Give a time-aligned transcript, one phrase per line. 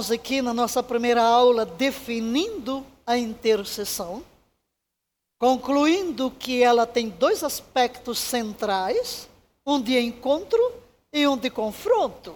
[0.00, 4.24] entramos aqui na nossa primeira aula definindo a intercessão,
[5.38, 9.28] concluindo que ela tem dois aspectos centrais:
[9.66, 10.58] um de encontro
[11.12, 12.34] e um de confronto.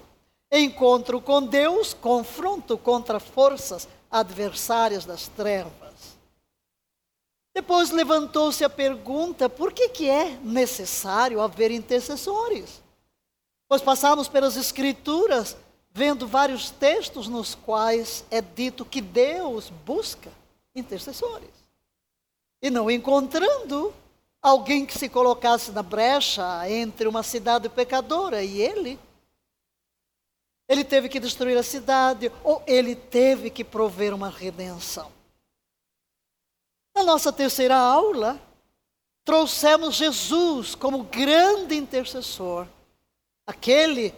[0.53, 5.73] Encontro com Deus, confronto contra forças adversárias das trevas.
[7.55, 12.83] Depois levantou-se a pergunta: por que, que é necessário haver intercessores?
[13.67, 15.57] Pois passamos pelas Escrituras
[15.95, 20.33] vendo vários textos nos quais é dito que Deus busca
[20.75, 21.51] intercessores.
[22.61, 23.95] E não encontrando
[24.43, 28.99] alguém que se colocasse na brecha entre uma cidade pecadora e ele,
[30.69, 35.13] ele teve que destruir a cidade ou ele teve que prover uma redenção.
[36.97, 38.41] Na nossa terceira aula,
[39.25, 42.67] trouxemos Jesus como grande intercessor,
[43.47, 44.13] aquele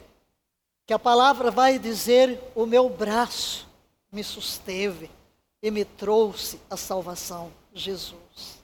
[0.87, 3.67] que a palavra vai dizer: o meu braço
[4.13, 5.11] me susteve
[5.61, 8.63] e me trouxe a salvação, Jesus.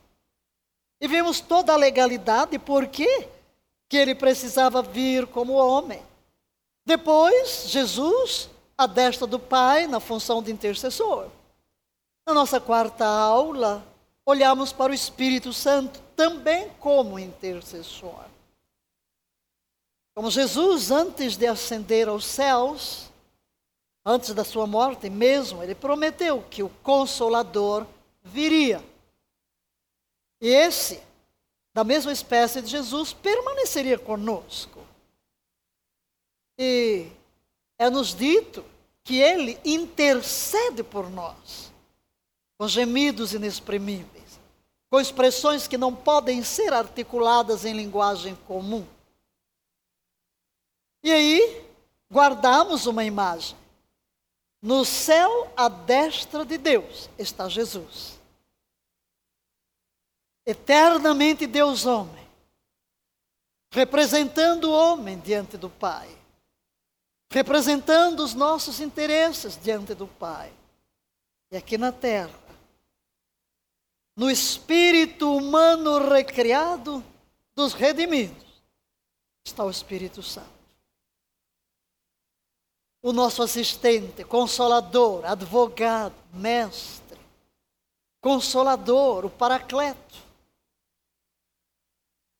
[1.00, 3.28] E vimos toda a legalidade, por quê?
[3.88, 6.00] Que ele precisava vir como homem.
[6.86, 11.26] Depois, Jesus, a destra do Pai, na função de intercessor.
[12.24, 13.84] Na nossa quarta aula,
[14.24, 18.31] olhamos para o Espírito Santo também como intercessor.
[20.14, 23.10] Como Jesus, antes de ascender aos céus,
[24.04, 27.86] antes da sua morte mesmo, ele prometeu que o Consolador
[28.22, 28.84] viria.
[30.40, 31.00] E esse,
[31.72, 34.80] da mesma espécie de Jesus, permaneceria conosco.
[36.58, 37.06] E
[37.78, 38.64] é-nos dito
[39.02, 41.72] que ele intercede por nós
[42.62, 44.38] com gemidos inexprimíveis,
[44.88, 48.86] com expressões que não podem ser articuladas em linguagem comum.
[51.02, 51.66] E aí,
[52.10, 53.56] guardamos uma imagem.
[54.60, 58.20] No céu, à destra de Deus, está Jesus.
[60.46, 62.28] Eternamente Deus homem,
[63.72, 66.08] representando o homem diante do Pai,
[67.30, 70.52] representando os nossos interesses diante do Pai.
[71.50, 72.38] E aqui na terra,
[74.16, 77.04] no espírito humano recriado
[77.54, 78.62] dos redimidos,
[79.44, 80.61] está o Espírito Santo.
[83.02, 87.18] O nosso assistente, consolador, advogado, mestre,
[88.20, 90.14] consolador, o paracleto,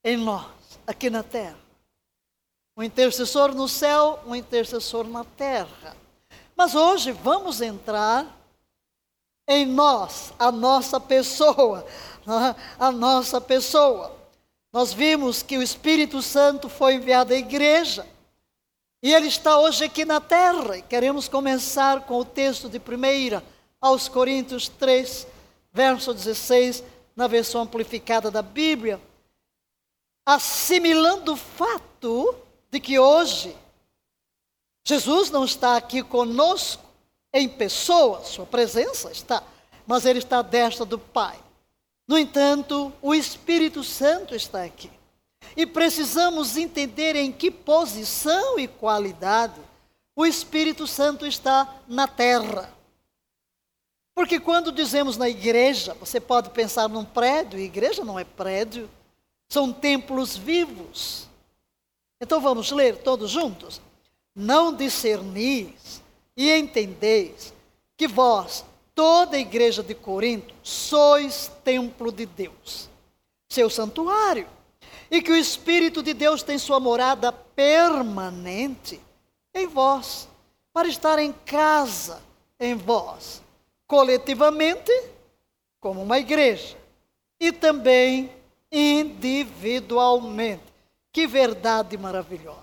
[0.05, 0.47] em nós,
[0.87, 1.59] aqui na terra.
[2.77, 5.97] Um intercessor no céu, um intercessor na terra.
[6.57, 8.27] Mas hoje vamos entrar
[9.49, 11.85] em nós, a nossa pessoa,
[12.79, 14.17] a nossa pessoa.
[14.73, 18.07] Nós vimos que o Espírito Santo foi enviado à igreja
[19.03, 20.77] e ele está hoje aqui na terra.
[20.77, 23.43] E queremos começar com o texto de 1
[23.81, 25.27] aos Coríntios 3,
[25.73, 26.85] verso 16,
[27.17, 29.01] na versão amplificada da Bíblia,
[30.25, 32.35] assimilando o fato
[32.71, 33.57] de que hoje
[34.85, 36.83] Jesus não está aqui conosco
[37.33, 39.43] em pessoa, sua presença está,
[39.87, 41.39] mas ele está à destra do Pai.
[42.07, 44.91] No entanto, o Espírito Santo está aqui.
[45.57, 49.61] E precisamos entender em que posição e qualidade
[50.15, 52.73] o Espírito Santo está na terra.
[54.15, 58.89] Porque quando dizemos na igreja, você pode pensar num prédio, igreja não é prédio,
[59.49, 61.29] são templos vivos.
[62.21, 63.81] Então vamos ler todos juntos?
[64.35, 66.03] Não discernis
[66.37, 67.53] e entendeis
[67.97, 68.65] que vós,
[68.95, 72.89] toda a igreja de Corinto, sois templo de Deus,
[73.49, 74.47] seu santuário,
[75.13, 78.99] e que o Espírito de Deus tem sua morada permanente
[79.53, 80.27] em vós,
[80.73, 82.23] para estar em casa
[82.59, 83.43] em vós,
[83.87, 84.91] coletivamente,
[85.79, 86.79] como uma igreja,
[87.39, 88.33] e também
[88.73, 90.63] individualmente.
[91.13, 92.63] Que verdade maravilhosa!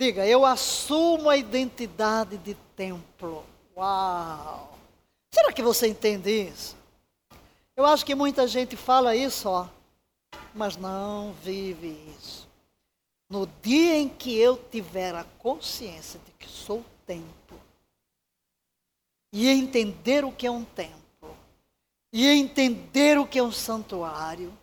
[0.00, 3.44] Diga, eu assumo a identidade de templo.
[3.76, 4.76] Uau!
[5.32, 6.74] Será que você entende isso?
[7.76, 9.68] Eu acho que muita gente fala isso, ó,
[10.56, 11.88] mas não vive
[12.18, 12.48] isso.
[13.28, 17.60] No dia em que eu tiver a consciência de que sou templo,
[19.32, 21.36] e entender o que é um templo,
[22.12, 24.56] e entender o que é um santuário,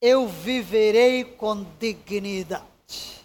[0.00, 3.17] eu viverei com dignidade.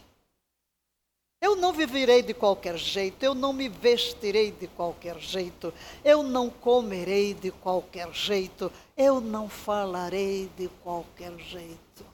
[1.43, 6.49] Eu não viverei de qualquer jeito, eu não me vestirei de qualquer jeito, eu não
[6.49, 12.05] comerei de qualquer jeito, eu não falarei de qualquer jeito.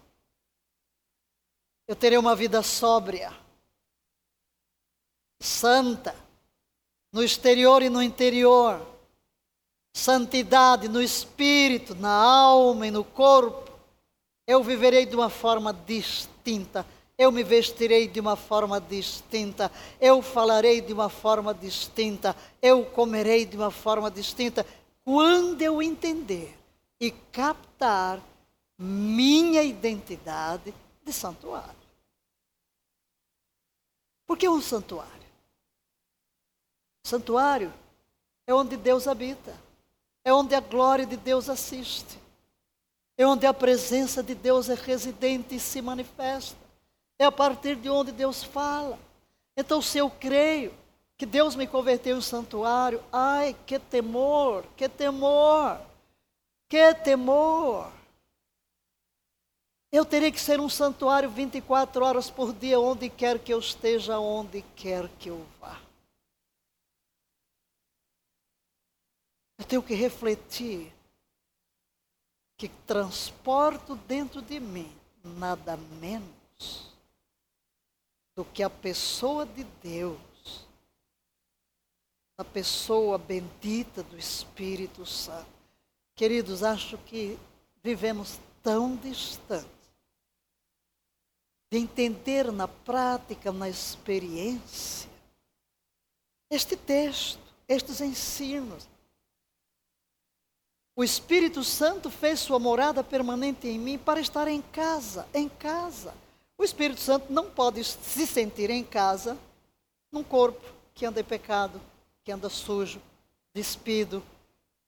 [1.88, 3.32] Eu terei uma vida sóbria.
[5.40, 6.16] santa,
[7.14, 8.84] no exterior e no interior,
[9.94, 13.72] santidade no espírito, na alma e no corpo,
[14.48, 16.84] eu viverei de uma forma distinta.
[17.20, 19.70] Eu me vestirei de uma forma distinta,
[20.00, 24.66] eu falarei de uma forma distinta, eu comerei de uma forma distinta.
[25.04, 26.58] Quando eu entender
[26.98, 28.22] e captar
[28.78, 30.74] minha identidade
[31.04, 31.76] de santuário.
[34.26, 35.10] Por que um santuário?
[37.04, 37.74] Santuário
[38.46, 39.54] é onde Deus habita,
[40.24, 42.18] é onde a glória de Deus assiste,
[43.18, 46.59] é onde a presença de Deus é residente e se manifesta,
[47.20, 48.98] é a partir de onde Deus fala.
[49.56, 50.74] Então, se eu creio
[51.18, 55.82] que Deus me converteu em santuário, ai, que temor, que temor,
[56.70, 57.92] que temor.
[59.92, 64.18] Eu teria que ser um santuário 24 horas por dia, onde quer que eu esteja,
[64.18, 65.78] onde quer que eu vá.
[69.58, 70.94] Eu tenho que refletir
[72.56, 74.90] que transporto dentro de mim
[75.22, 76.89] nada menos
[78.40, 80.66] do que a pessoa de Deus,
[82.38, 85.50] a pessoa bendita do Espírito Santo.
[86.16, 87.38] Queridos, acho que
[87.84, 89.68] vivemos tão distantes
[91.70, 95.10] de entender na prática, na experiência,
[96.50, 98.88] este texto, estes ensinos.
[100.96, 106.14] O Espírito Santo fez sua morada permanente em mim para estar em casa, em casa.
[106.60, 109.38] O Espírito Santo não pode se sentir em casa
[110.12, 110.62] num corpo
[110.94, 111.80] que anda em pecado,
[112.22, 113.02] que anda sujo,
[113.54, 114.22] despido,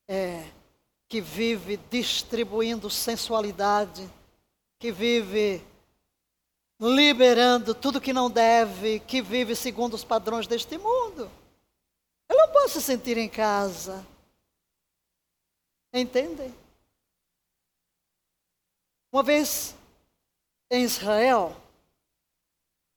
[0.05, 0.51] é,
[1.07, 4.05] que vive distribuindo sensualidade,
[4.77, 5.65] que vive
[6.77, 11.31] liberando tudo que não deve, que vive segundo os padrões deste mundo.
[12.27, 14.05] Eu não posso se sentir em casa.
[15.93, 16.53] Entendem?
[19.09, 19.73] Uma vez
[20.69, 21.60] em Israel,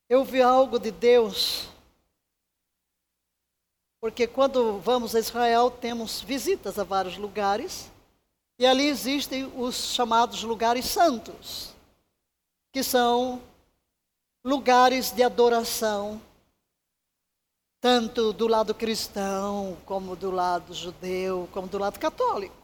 [0.08, 1.68] eu vi algo de Deus.
[4.00, 7.90] Porque quando vamos a Israel, temos visitas a vários lugares.
[8.58, 11.74] E ali existem os chamados lugares santos,
[12.72, 13.42] que são
[14.44, 16.20] lugares de adoração,
[17.80, 22.54] tanto do lado cristão, como do lado judeu, como do lado católico.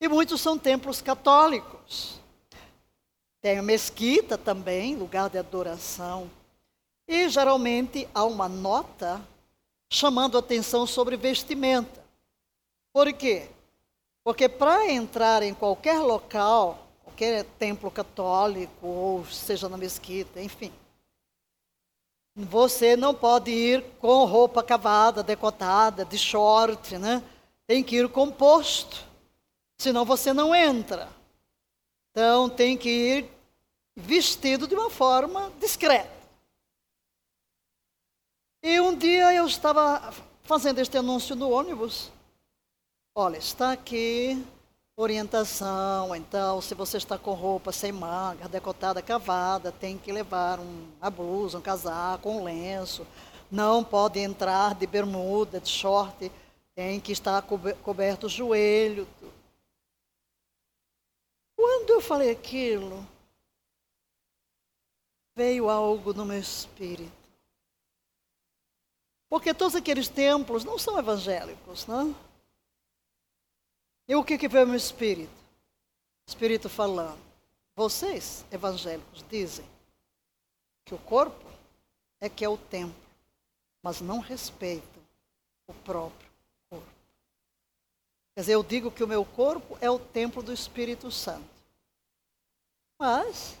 [0.00, 2.20] E muitos são templos católicos.
[3.40, 6.30] Tem a mesquita também, lugar de adoração.
[7.08, 9.20] E geralmente há uma nota
[9.88, 12.04] chamando atenção sobre vestimenta.
[12.92, 13.48] Por quê?
[14.24, 20.72] Porque para entrar em qualquer local, qualquer templo católico, ou seja na mesquita, enfim,
[22.34, 27.22] você não pode ir com roupa cavada, decotada, de short, né?
[27.66, 29.04] Tem que ir composto.
[29.78, 31.08] Senão você não entra.
[32.10, 33.30] Então tem que ir
[33.94, 36.15] vestido de uma forma discreta.
[38.68, 42.10] E um dia eu estava fazendo este anúncio no ônibus.
[43.14, 44.44] Olha, está aqui
[44.96, 46.16] orientação.
[46.16, 51.08] Então, se você está com roupa sem manga, decotada, cavada, tem que levar um, uma
[51.08, 53.06] blusa, um casaco, um lenço.
[53.48, 56.32] Não pode entrar de bermuda, de short.
[56.74, 57.42] Tem que estar
[57.84, 59.06] coberto o joelho.
[61.56, 63.06] Quando eu falei aquilo,
[65.36, 67.15] veio algo no meu espírito.
[69.28, 72.14] Porque todos aqueles templos não são evangélicos, não?
[74.08, 75.32] E o que, que veio meu espírito?
[76.26, 77.18] Espírito falando.
[77.74, 79.66] Vocês, evangélicos, dizem
[80.84, 81.44] que o corpo
[82.20, 82.94] é que é o templo,
[83.82, 85.02] mas não respeitam
[85.66, 86.30] o próprio
[86.70, 86.86] corpo.
[88.34, 91.44] Quer dizer, eu digo que o meu corpo é o templo do Espírito Santo.
[92.98, 93.58] Mas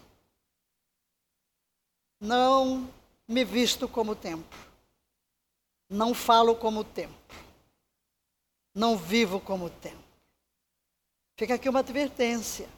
[2.20, 2.88] não
[3.28, 4.65] me visto como templo.
[5.88, 7.16] Não falo como templo.
[8.74, 10.04] Não vivo como templo.
[11.36, 12.68] Fica aqui uma advertência.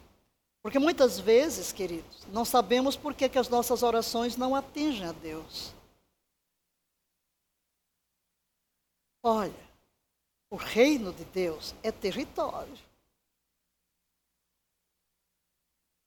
[0.63, 5.13] Porque muitas vezes, queridos, não sabemos por que, que as nossas orações não atingem a
[5.13, 5.73] Deus.
[9.23, 9.69] Olha,
[10.51, 12.77] o reino de Deus é território.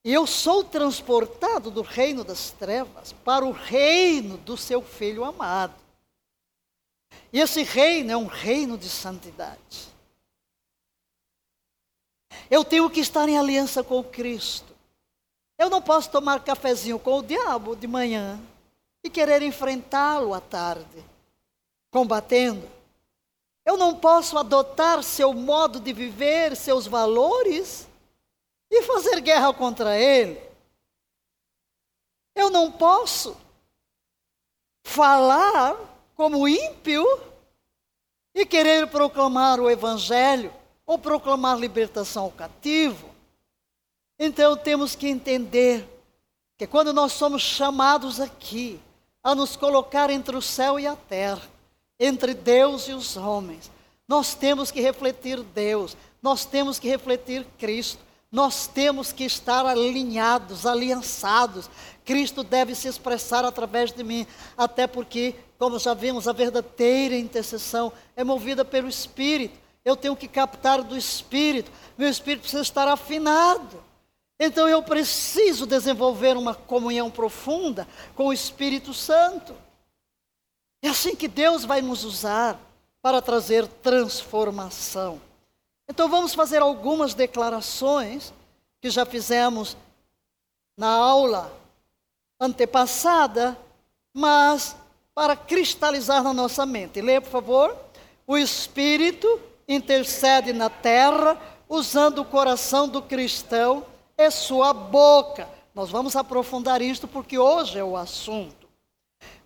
[0.03, 5.75] E eu sou transportado do reino das trevas para o reino do seu filho amado.
[7.33, 9.89] E esse reino é um reino de santidade.
[12.49, 14.75] Eu tenho que estar em aliança com Cristo.
[15.57, 18.39] Eu não posso tomar cafezinho com o diabo de manhã
[19.03, 21.03] e querer enfrentá-lo à tarde.
[21.91, 22.69] combatendo.
[23.65, 27.85] Eu não posso adotar seu modo de viver, seus valores
[28.71, 30.41] e fazer guerra contra ele.
[32.33, 33.37] Eu não posso
[34.83, 35.75] falar
[36.21, 37.03] como ímpio
[38.35, 40.53] e querer proclamar o evangelho
[40.85, 43.09] ou proclamar libertação ao cativo.
[44.19, 45.83] Então temos que entender
[46.59, 48.79] que quando nós somos chamados aqui
[49.23, 51.41] a nos colocar entre o céu e a terra,
[51.99, 53.71] entre Deus e os homens,
[54.07, 57.99] nós temos que refletir Deus, nós temos que refletir Cristo,
[58.31, 61.69] nós temos que estar alinhados, aliançados.
[62.05, 64.25] Cristo deve se expressar através de mim,
[64.57, 69.59] até porque, como já vimos, a verdadeira intercessão é movida pelo Espírito.
[69.85, 73.83] Eu tenho que captar do Espírito, meu Espírito precisa estar afinado.
[74.39, 79.55] Então eu preciso desenvolver uma comunhão profunda com o Espírito Santo.
[80.81, 82.59] É assim que Deus vai nos usar
[82.99, 85.21] para trazer transformação.
[85.87, 88.33] Então vamos fazer algumas declarações
[88.81, 89.77] que já fizemos
[90.75, 91.55] na aula
[92.39, 93.55] antepassada,
[94.11, 94.75] mas
[95.13, 97.01] para cristalizar na nossa mente.
[97.01, 97.77] Leia, por favor.
[98.25, 103.85] O Espírito intercede na terra, usando o coração do cristão
[104.17, 105.49] é sua boca.
[105.73, 108.69] Nós vamos aprofundar isto porque hoje é o assunto.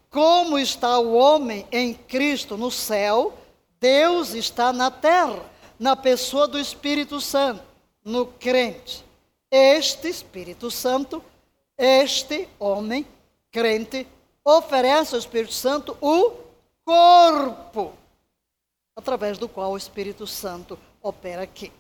[0.10, 3.34] Como está o homem em Cristo no céu,
[3.80, 5.44] Deus está na terra,
[5.80, 7.64] na pessoa do Espírito Santo,
[8.04, 9.04] no crente.
[9.52, 11.24] Este Espírito Santo,
[11.78, 13.06] este homem
[13.52, 14.08] crente,
[14.46, 16.32] oferece ao Espírito Santo o
[16.86, 17.94] corpo,
[18.96, 21.72] através do qual o Espírito Santo opera aqui.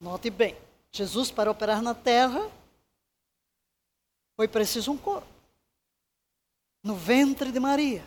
[0.00, 0.56] Note bem.
[0.90, 2.50] Jesus, para operar na terra,
[4.34, 5.28] foi preciso um corpo.
[6.82, 8.02] No ventre de Maria.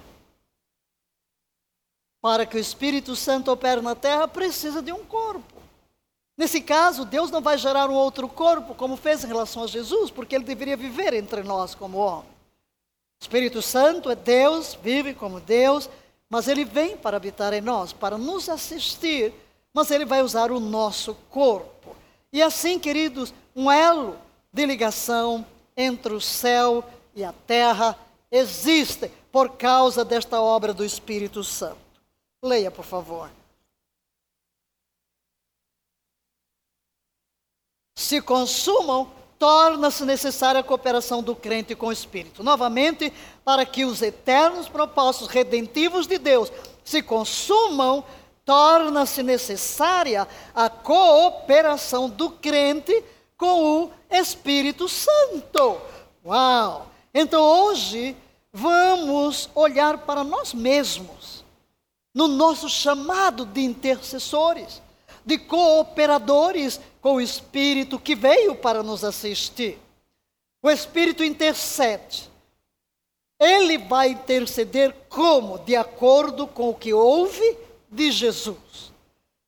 [2.19, 5.61] Para que o Espírito Santo opere na terra, precisa de um corpo.
[6.35, 10.09] Nesse caso, Deus não vai gerar um outro corpo, como fez em relação a Jesus,
[10.09, 12.38] porque ele deveria viver entre nós como homem.
[13.19, 15.89] O Espírito Santo é Deus, vive como Deus,
[16.29, 19.33] mas ele vem para habitar em nós, para nos assistir,
[19.73, 21.95] mas ele vai usar o nosso corpo.
[22.31, 24.17] E assim, queridos, um elo
[24.53, 25.45] de ligação
[25.75, 26.83] entre o céu
[27.13, 27.97] e a terra
[28.31, 31.77] existe por causa desta obra do Espírito Santo.
[32.41, 33.29] Leia, por favor.
[37.97, 42.43] Se consumam, torna-se necessária a cooperação do crente com o Espírito.
[42.43, 43.11] Novamente,
[43.45, 46.51] para que os eternos propósitos redentivos de Deus
[46.83, 48.03] se consumam,
[48.43, 53.03] torna-se necessária a cooperação do crente
[53.37, 55.79] com o Espírito Santo.
[56.25, 56.87] Uau!
[57.13, 58.17] Então hoje
[58.51, 61.45] vamos olhar para nós mesmos,
[62.13, 64.81] no nosso chamado de intercessores,
[65.29, 69.77] de cooperadores com o Espírito que veio para nos assistir.
[70.59, 72.27] O Espírito intercede.
[73.39, 75.59] Ele vai interceder como?
[75.59, 77.57] De acordo com o que ouve
[77.89, 78.91] de Jesus.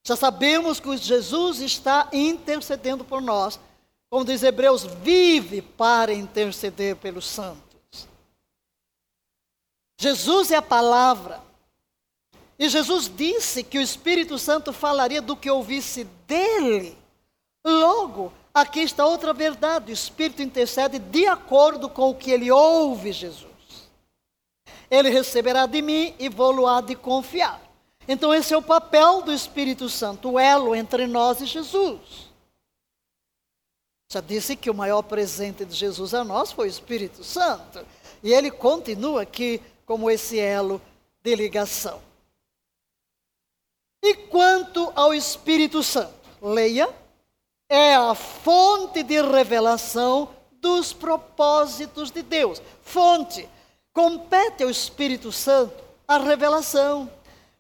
[0.03, 3.59] Já sabemos que Jesus está intercedendo por nós.
[4.07, 8.07] Como diz Hebreus, vive para interceder pelos santos.
[9.99, 11.41] Jesus é a palavra.
[12.61, 16.95] E Jesus disse que o Espírito Santo falaria do que ouvisse dele.
[17.65, 23.11] Logo, aqui está outra verdade: o Espírito intercede de acordo com o que ele ouve
[23.11, 23.49] Jesus.
[24.91, 27.59] Ele receberá de mim e vou-lo há de confiar.
[28.07, 32.29] Então, esse é o papel do Espírito Santo, o elo entre nós e Jesus.
[34.07, 37.83] Já disse que o maior presente de Jesus a nós foi o Espírito Santo.
[38.21, 40.79] E ele continua aqui como esse elo
[41.23, 42.10] de ligação.
[44.03, 46.89] E quanto ao Espírito Santo, leia,
[47.69, 50.29] é a fonte de revelação
[50.59, 52.61] dos propósitos de Deus.
[52.81, 53.47] Fonte.
[53.93, 57.09] Compete ao Espírito Santo a revelação.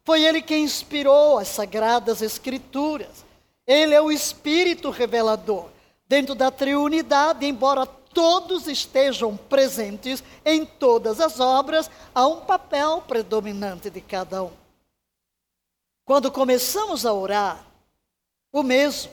[0.03, 3.25] Foi ele quem inspirou as sagradas escrituras.
[3.67, 5.67] Ele é o espírito revelador.
[6.07, 13.89] Dentro da triunidade, embora todos estejam presentes em todas as obras, há um papel predominante
[13.89, 14.60] de cada um.
[16.05, 17.65] Quando começamos a orar,
[18.51, 19.11] o mesmo,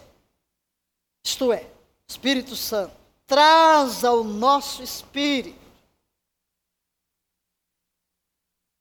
[1.25, 1.71] isto é,
[2.09, 5.59] Espírito Santo, traz ao nosso espírito,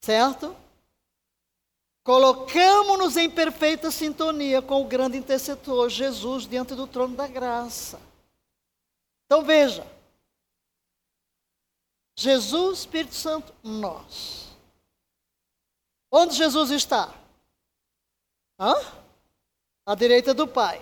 [0.02, 0.56] certo?
[2.02, 8.00] Colocamos-nos em perfeita sintonia com o grande intercessor Jesus diante do trono da graça.
[9.26, 9.86] Então veja,
[12.16, 14.48] Jesus, Espírito Santo, nós.
[16.10, 17.14] Onde Jesus está?
[18.58, 18.74] Hã?
[19.86, 20.80] À direita do Pai.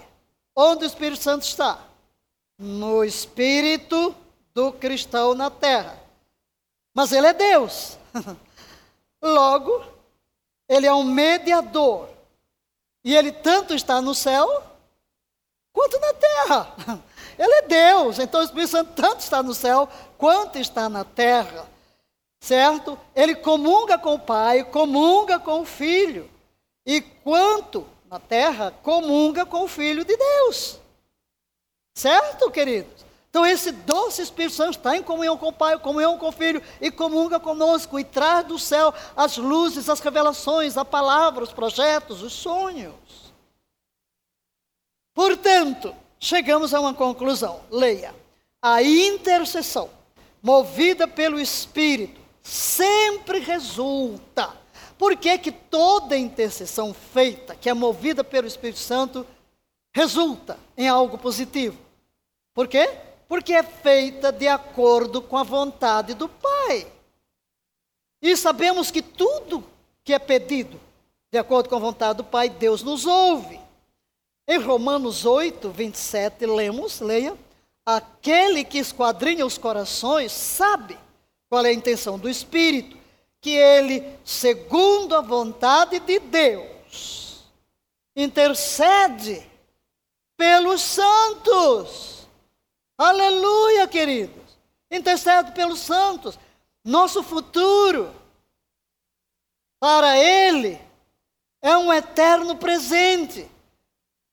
[0.54, 1.78] Onde o Espírito Santo está?
[2.58, 4.14] No espírito
[4.54, 6.00] do cristão na terra.
[6.94, 7.98] Mas ele é Deus.
[9.22, 9.84] Logo,
[10.66, 12.08] ele é um mediador.
[13.04, 14.64] E ele tanto está no céu
[15.72, 17.02] quanto na terra.
[17.38, 21.68] Ele é Deus, então o Espírito Santo tanto está no céu quanto está na terra.
[22.40, 22.98] Certo?
[23.14, 26.30] Ele comunga com o Pai, comunga com o Filho.
[26.86, 30.78] E quanto na terra, comunga com o Filho de Deus.
[31.94, 33.04] Certo, queridos?
[33.28, 36.62] Então, esse doce Espírito Santo está em comunhão com o Pai, comunhão com o Filho,
[36.80, 42.22] e comunga conosco, e traz do céu as luzes, as revelações, a palavra, os projetos,
[42.22, 42.94] os sonhos.
[45.12, 47.60] Portanto, chegamos a uma conclusão.
[47.70, 48.14] Leia.
[48.62, 49.90] A intercessão,
[50.42, 54.56] movida pelo Espírito, sempre resulta.
[54.98, 59.26] Por que, que toda intercessão feita, que é movida pelo Espírito Santo,
[59.94, 61.78] resulta em algo positivo?
[62.54, 62.88] Por quê?
[63.28, 66.90] Porque é feita de acordo com a vontade do Pai.
[68.22, 69.62] E sabemos que tudo
[70.02, 70.80] que é pedido
[71.30, 73.60] de acordo com a vontade do Pai, Deus nos ouve.
[74.48, 77.36] Em Romanos 8, 27, lemos, leia,
[77.84, 80.96] aquele que esquadrinha os corações sabe
[81.50, 82.95] qual é a intenção do Espírito,
[83.46, 87.44] que ele, segundo a vontade de Deus,
[88.16, 89.48] intercede
[90.36, 92.26] pelos santos.
[92.98, 94.58] Aleluia, queridos.
[94.90, 96.36] Intercede pelos santos.
[96.84, 98.12] Nosso futuro
[99.78, 100.80] para ele
[101.62, 103.48] é um eterno presente.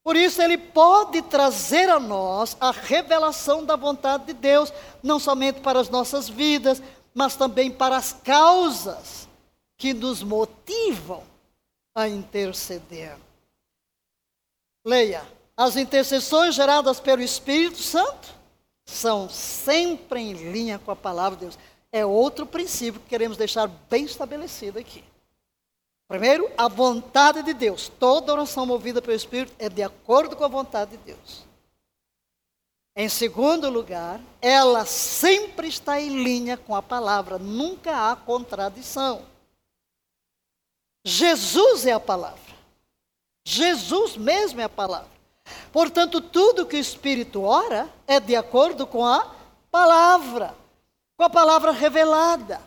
[0.03, 4.73] Por isso, ele pode trazer a nós a revelação da vontade de Deus,
[5.03, 6.81] não somente para as nossas vidas,
[7.13, 9.27] mas também para as causas
[9.77, 11.23] que nos motivam
[11.95, 13.15] a interceder.
[14.85, 18.33] Leia: as intercessões geradas pelo Espírito Santo
[18.85, 21.59] são sempre em linha com a palavra de Deus.
[21.91, 25.03] É outro princípio que queremos deixar bem estabelecido aqui.
[26.07, 27.89] Primeiro, a vontade de Deus.
[27.99, 31.45] Toda oração movida pelo Espírito é de acordo com a vontade de Deus.
[32.95, 39.25] Em segundo lugar, ela sempre está em linha com a palavra, nunca há contradição.
[41.03, 42.53] Jesus é a palavra.
[43.43, 45.11] Jesus mesmo é a palavra.
[45.71, 49.35] Portanto, tudo que o Espírito ora é de acordo com a
[49.71, 50.55] palavra,
[51.17, 52.61] com a palavra revelada.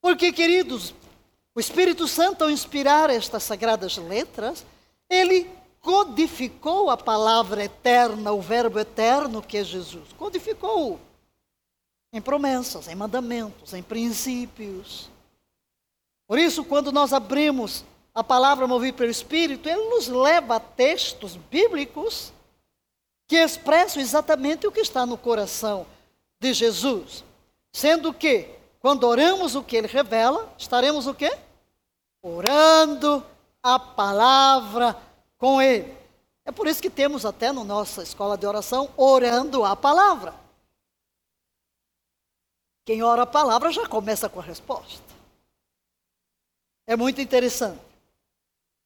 [0.00, 0.94] Porque, queridos,
[1.54, 4.64] o Espírito Santo, ao inspirar estas sagradas letras,
[5.10, 5.50] ele
[5.88, 10.12] codificou a palavra eterna, o Verbo eterno que é Jesus.
[10.18, 11.00] Codificou
[12.12, 15.08] em promessas, em mandamentos, em princípios.
[16.26, 21.36] Por isso, quando nós abrimos a palavra movida pelo Espírito, ele nos leva a textos
[21.36, 22.34] bíblicos
[23.26, 25.86] que expressam exatamente o que está no coração
[26.38, 27.24] de Jesus.
[27.72, 28.46] Sendo que,
[28.78, 31.34] quando oramos o que ele revela, estaremos o quê?
[32.22, 33.24] orando
[33.62, 35.07] a palavra
[35.38, 35.96] com ele.
[36.44, 40.34] É por isso que temos até na nossa escola de oração orando a palavra.
[42.84, 45.04] Quem ora a palavra já começa com a resposta.
[46.86, 47.80] É muito interessante.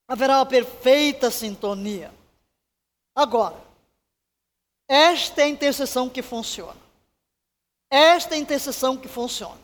[0.08, 2.12] Haverá uma perfeita sintonia.
[3.14, 3.56] Agora,
[4.88, 6.80] esta é a intercessão que funciona.
[7.88, 9.60] Esta é a intercessão que funciona.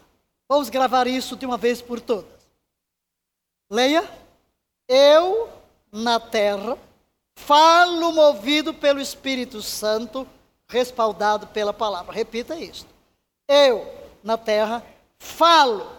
[0.49, 2.47] Vamos gravar isso de uma vez por todas.
[3.69, 4.09] Leia.
[4.87, 5.58] Eu
[5.93, 6.77] na terra
[7.37, 10.27] falo movido pelo Espírito Santo,
[10.69, 12.13] respaldado pela palavra.
[12.13, 12.87] Repita isso.
[13.47, 13.87] Eu
[14.23, 14.85] na terra
[15.19, 15.91] falo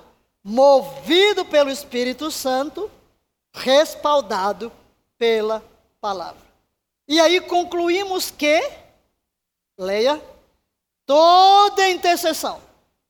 [0.43, 2.89] movido pelo Espírito Santo,
[3.53, 4.71] respaldado
[5.17, 5.63] pela
[5.99, 6.41] palavra.
[7.07, 8.61] E aí concluímos que,
[9.77, 10.21] leia,
[11.05, 12.61] toda intercessão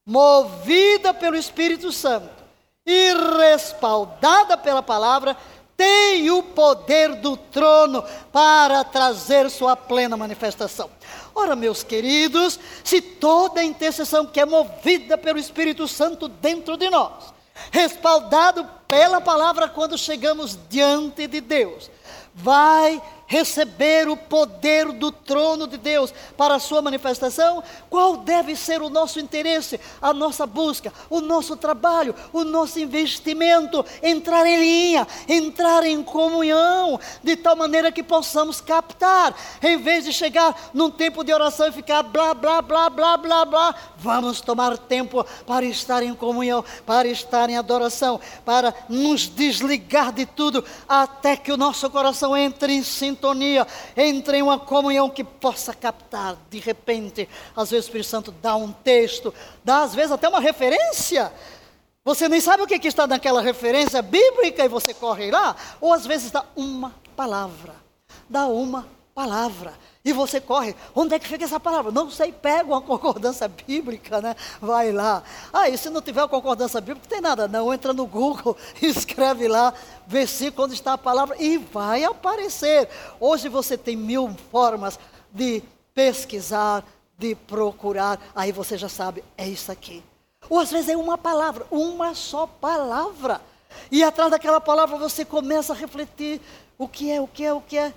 [0.06, 2.30] movida pelo Espírito Santo
[2.86, 5.38] e respaldada pela palavra,
[5.80, 10.90] tem o poder do trono para trazer sua plena manifestação.
[11.34, 17.34] Ora, meus queridos, se toda intercessão que é movida pelo Espírito Santo dentro de nós,
[17.72, 21.90] respaldado pela palavra quando chegamos diante de Deus,
[22.36, 28.82] vai receber o poder do trono de Deus para a sua manifestação, qual deve ser
[28.82, 33.86] o nosso interesse, a nossa busca, o nosso trabalho, o nosso investimento?
[34.02, 40.12] Entrar em linha, entrar em comunhão, de tal maneira que possamos captar, em vez de
[40.12, 44.76] chegar num tempo de oração e ficar blá, blá, blá, blá, blá, blá, vamos tomar
[44.76, 51.38] tempo para estar em comunhão, para estar em adoração, para nos desligar de tudo, até
[51.38, 56.38] que o nosso coração entre em sintonia sintonia, entre em uma comunhão que possa captar.
[56.50, 60.40] De repente, às vezes o Espírito Santo dá um texto, dá às vezes até uma
[60.40, 61.32] referência.
[62.06, 65.94] Você nem sabe o que, que está naquela referência bíblica e você corre lá, ou
[65.94, 67.76] às vezes dá uma palavra.
[68.30, 69.74] Dá uma palavra.
[70.04, 71.92] E você corre, onde é que fica essa palavra?
[71.92, 74.36] Não sei, pega uma concordância bíblica, né?
[74.62, 75.22] Vai lá.
[75.52, 77.74] Aí, ah, se não tiver concordância bíblica, não tem nada, não.
[77.74, 79.74] Entra no Google, escreve lá,
[80.08, 82.88] versículo onde está a palavra e vai aparecer.
[83.20, 84.98] Hoje você tem mil formas
[85.32, 85.62] de
[85.94, 86.84] pesquisar,
[87.18, 88.22] de procurar.
[88.34, 90.02] Aí você já sabe, é isso aqui.
[90.50, 93.42] Ou às vezes é uma palavra, uma só palavra.
[93.92, 96.40] E atrás daquela palavra você começa a refletir
[96.78, 97.94] o que é, o que é, o que é.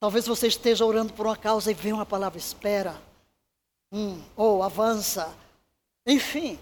[0.00, 3.00] Talvez você esteja orando por uma causa e vê uma palavra espera,
[3.92, 5.36] hum, ou avança,
[6.06, 6.58] enfim,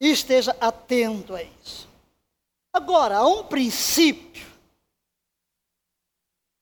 [0.00, 1.88] esteja atento a isso.
[2.72, 4.46] Agora, há um princípio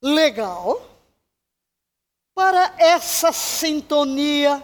[0.01, 0.81] legal
[2.35, 4.63] para essa sintonia,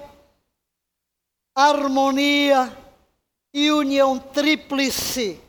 [1.55, 2.75] harmonia
[3.53, 5.41] e união tríplice.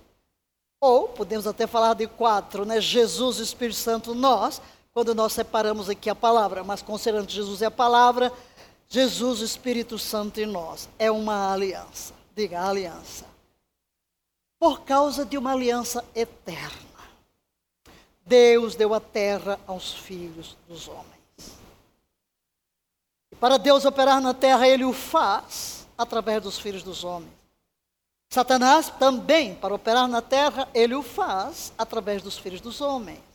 [0.81, 2.81] Ou podemos até falar de quatro, né?
[2.81, 4.61] Jesus, Espírito Santo, nós
[4.97, 8.33] quando nós separamos aqui a palavra, mas considerando Jesus é a palavra,
[8.89, 12.15] Jesus, o Espírito Santo em nós, é uma aliança.
[12.35, 13.27] Diga, aliança.
[14.59, 16.71] Por causa de uma aliança eterna.
[18.25, 21.59] Deus deu a terra aos filhos dos homens.
[23.31, 27.37] E para Deus operar na terra, Ele o faz através dos filhos dos homens.
[28.31, 33.26] Satanás também, para operar na terra, ele o faz através dos filhos dos homens.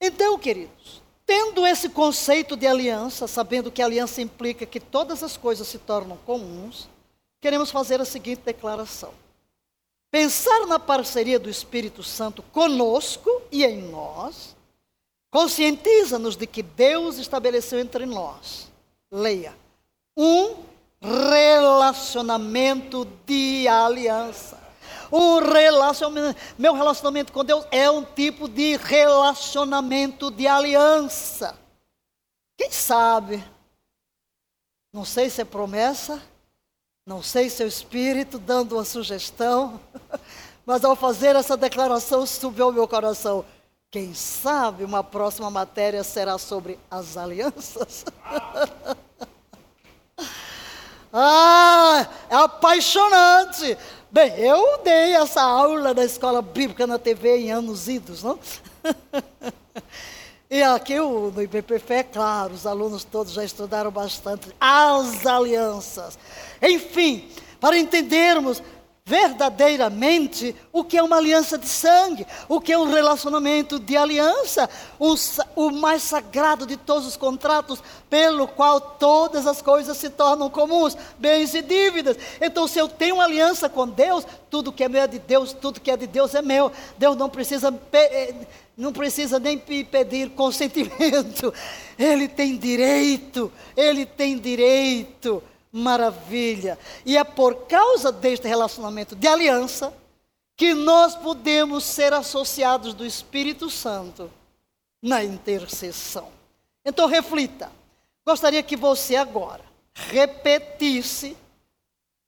[0.00, 5.66] Então, queridos, tendo esse conceito de aliança, sabendo que aliança implica que todas as coisas
[5.66, 6.88] se tornam comuns,
[7.40, 9.12] queremos fazer a seguinte declaração:
[10.10, 14.56] pensar na parceria do Espírito Santo conosco e em nós,
[15.30, 18.70] conscientiza-nos de que Deus estabeleceu entre nós,
[19.10, 19.54] leia,
[20.16, 20.56] um
[21.00, 24.67] relacionamento de aliança.
[25.10, 31.58] Um relacionamento, meu relacionamento com Deus é um tipo de relacionamento de aliança.
[32.56, 33.42] Quem sabe?
[34.92, 36.20] Não sei se é promessa,
[37.06, 39.80] não sei se é o Espírito dando uma sugestão,
[40.66, 43.44] mas ao fazer essa declaração subiu ao meu coração.
[43.90, 48.04] Quem sabe uma próxima matéria será sobre as alianças?
[51.10, 53.78] ah, é apaixonante.
[54.10, 58.38] Bem, eu dei essa aula da escola bíblica na TV em anos idos, não?
[60.50, 66.18] e aqui no IBPF, é claro, os alunos todos já estudaram bastante as alianças.
[66.62, 67.28] Enfim,
[67.60, 68.62] para entendermos
[69.08, 74.68] verdadeiramente o que é uma aliança de sangue, o que é um relacionamento de aliança,
[74.98, 75.14] o,
[75.56, 80.94] o mais sagrado de todos os contratos, pelo qual todas as coisas se tornam comuns,
[81.18, 82.18] bens e dívidas.
[82.38, 85.54] Então, se eu tenho uma aliança com Deus, tudo que é meu é de Deus,
[85.54, 86.70] tudo que é de Deus é meu.
[86.98, 88.34] Deus não precisa eh,
[88.76, 91.52] não precisa nem pedir consentimento.
[91.98, 95.42] Ele tem direito, ele tem direito
[95.72, 96.78] Maravilha.
[97.04, 99.92] E é por causa deste relacionamento de aliança
[100.56, 104.30] que nós podemos ser associados do Espírito Santo
[105.00, 106.28] na intercessão.
[106.84, 107.70] Então reflita.
[108.26, 111.36] Gostaria que você agora repetisse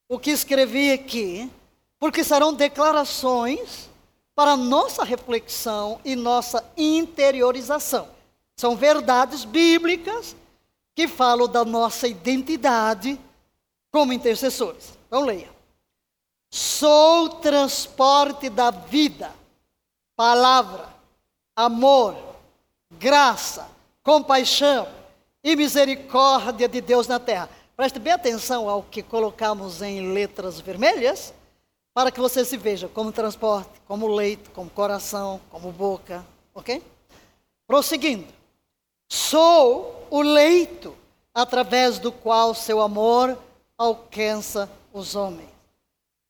[0.09, 1.51] o que escrevi aqui,
[1.99, 3.89] porque serão declarações
[4.35, 8.09] para nossa reflexão e nossa interiorização.
[8.57, 10.35] São verdades bíblicas
[10.95, 13.19] que falam da nossa identidade
[13.91, 14.93] como intercessores.
[15.07, 15.49] Então leia.
[16.51, 19.33] Sou transporte da vida,
[20.17, 20.89] palavra,
[21.55, 22.17] amor,
[22.91, 23.69] graça,
[24.03, 24.89] compaixão
[25.45, 27.49] e misericórdia de Deus na terra.
[27.77, 31.33] Preste bem atenção ao que colocamos em letras vermelhas,
[31.95, 36.25] para que você se veja como transporte, como leito, como coração, como boca,
[36.55, 36.83] ok?
[37.67, 38.27] Prosseguindo.
[39.09, 40.97] Sou o leito
[41.33, 43.39] através do qual seu amor
[43.81, 45.49] alcança os homens.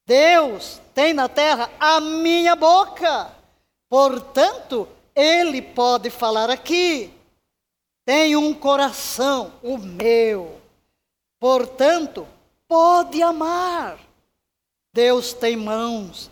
[0.06, 3.34] Deus tem na terra a minha boca.
[3.88, 7.12] Portanto, ele pode falar aqui.
[8.04, 10.60] Tem um coração, o meu.
[11.40, 12.26] Portanto,
[12.68, 13.98] pode amar.
[14.92, 16.30] Deus tem mãos,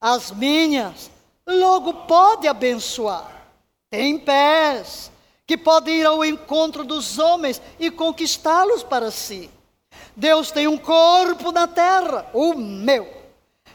[0.00, 1.10] as minhas,
[1.46, 3.48] logo pode abençoar.
[3.90, 5.10] Tem pés,
[5.46, 9.50] que pode ir ao encontro dos homens e conquistá-los para si.
[10.16, 13.12] Deus tem um corpo na terra, o meu.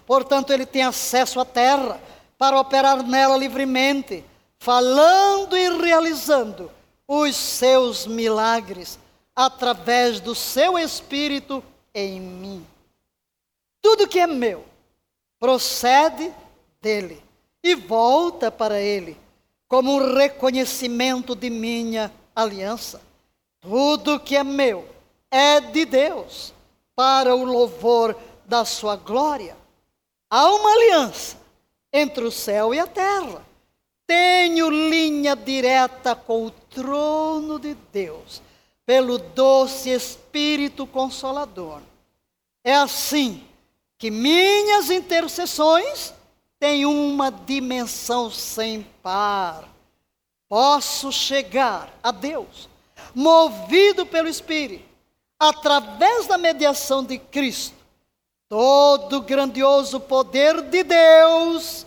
[0.06, 2.00] Portanto, ele tem acesso à terra
[2.38, 4.24] para operar nela livremente,
[4.58, 6.72] falando e realizando
[7.08, 8.98] os seus milagres
[9.36, 12.66] através do seu espírito em mim.
[13.82, 14.66] Tudo que é meu
[15.40, 16.34] procede
[16.82, 17.22] dele
[17.64, 19.18] e volta para ele
[19.68, 23.02] como um reconhecimento de minha aliança.
[23.62, 24.88] Tudo que é meu
[25.32, 26.54] é de Deus,
[26.96, 28.16] para o louvor
[28.46, 29.56] da sua glória.
[30.30, 31.38] Há uma aliança
[31.94, 33.46] entre o céu e a terra.
[34.06, 38.42] Tenho linha direta com o trono de Deus,
[38.86, 41.82] pelo doce Espírito Consolador.
[42.64, 43.44] É assim
[43.98, 46.14] que minhas intercessões
[46.60, 49.70] têm uma dimensão sem par.
[50.48, 52.68] Posso chegar a Deus,
[53.14, 54.89] movido pelo Espírito,
[55.40, 57.78] através da mediação de Cristo.
[58.50, 61.86] Todo o grandioso poder de Deus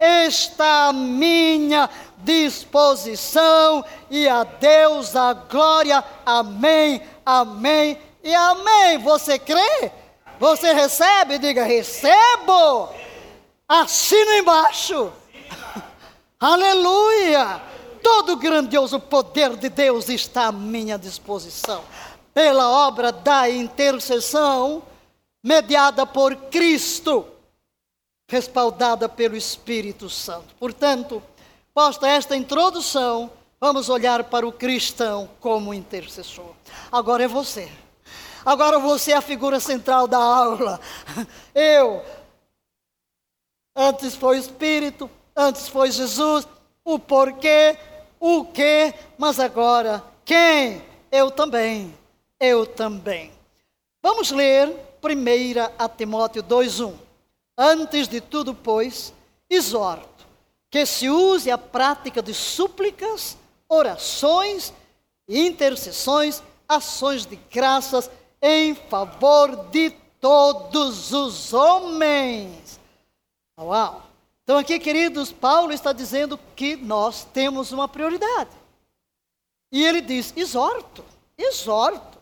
[0.00, 6.02] está à minha disposição e a Deus a glória.
[6.24, 8.98] Amém, amém e amém.
[8.98, 9.90] Você crê?
[10.38, 11.38] Você recebe?
[11.38, 12.88] Diga, recebo.
[13.68, 15.12] Assina embaixo.
[16.38, 17.60] Aleluia!
[18.02, 21.82] Todo o grandioso poder de Deus está à minha disposição.
[22.34, 24.82] Pela obra da intercessão,
[25.42, 27.26] mediada por Cristo,
[28.28, 30.54] respaldada pelo Espírito Santo.
[30.58, 31.22] Portanto,
[31.72, 36.54] posta esta introdução, vamos olhar para o cristão como intercessor.
[36.90, 37.70] Agora é você.
[38.44, 40.80] Agora você é a figura central da aula.
[41.54, 42.04] Eu.
[43.76, 46.46] Antes foi o Espírito, antes foi Jesus,
[46.84, 47.76] o porquê,
[48.20, 50.82] o que, mas agora quem?
[51.10, 51.92] Eu também.
[52.44, 53.32] Eu também.
[54.02, 54.68] Vamos ler
[55.02, 56.94] 1 a Timóteo 2:1.
[57.56, 59.14] Antes de tudo, pois,
[59.48, 60.14] exorto
[60.74, 64.74] que se use a prática de súplicas, orações,
[65.28, 68.10] intercessões, ações de graças
[68.42, 72.80] em favor de todos os homens.
[73.56, 74.02] Uau!
[74.42, 78.50] Então, aqui, queridos, Paulo está dizendo que nós temos uma prioridade.
[79.70, 81.04] E ele diz: exorto,
[81.38, 82.13] exorto,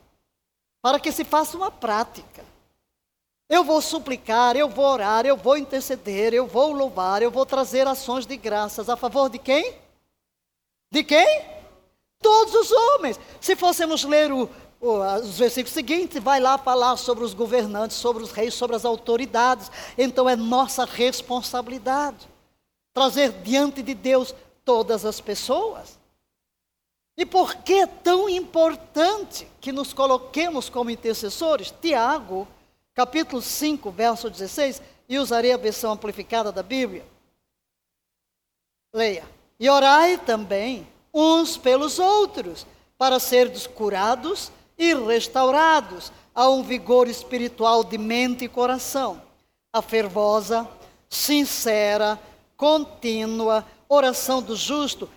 [0.82, 2.44] para que se faça uma prática.
[3.48, 7.86] Eu vou suplicar, eu vou orar, eu vou interceder, eu vou louvar, eu vou trazer
[7.86, 9.74] ações de graças a favor de quem?
[10.90, 11.44] De quem?
[12.20, 13.20] Todos os homens.
[13.40, 14.48] Se fôssemos ler o,
[14.80, 19.70] os versículos seguintes, vai lá falar sobre os governantes, sobre os reis, sobre as autoridades.
[19.96, 22.32] Então é nossa responsabilidade
[22.92, 25.98] trazer diante de Deus todas as pessoas.
[27.22, 31.72] E por que é tão importante que nos coloquemos como intercessores?
[31.80, 32.48] Tiago,
[32.92, 37.06] capítulo 5, verso 16, e usarei a versão amplificada da Bíblia.
[38.92, 39.24] Leia.
[39.60, 42.66] E orai também uns pelos outros,
[42.98, 49.22] para serdes curados e restaurados a um vigor espiritual de mente e coração.
[49.72, 50.68] A fervosa,
[51.08, 52.18] sincera,
[52.56, 55.08] contínua oração do justo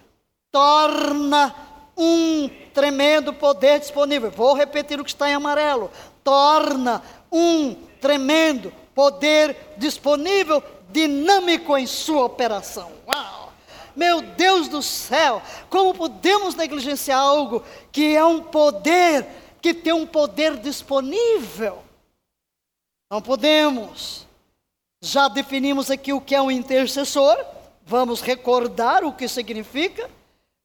[0.52, 4.32] torna um tremendo poder disponível.
[4.32, 5.92] Vou repetir o que está em amarelo.
[6.24, 12.92] Torna um tremendo poder disponível, dinâmico em sua operação.
[13.08, 13.54] Uau!
[13.96, 19.26] Meu Deus do céu, como podemos negligenciar algo que é um poder,
[19.62, 21.82] que tem um poder disponível?
[23.10, 24.28] Não podemos.
[25.02, 27.38] Já definimos aqui o que é um intercessor,
[27.86, 30.10] vamos recordar o que significa.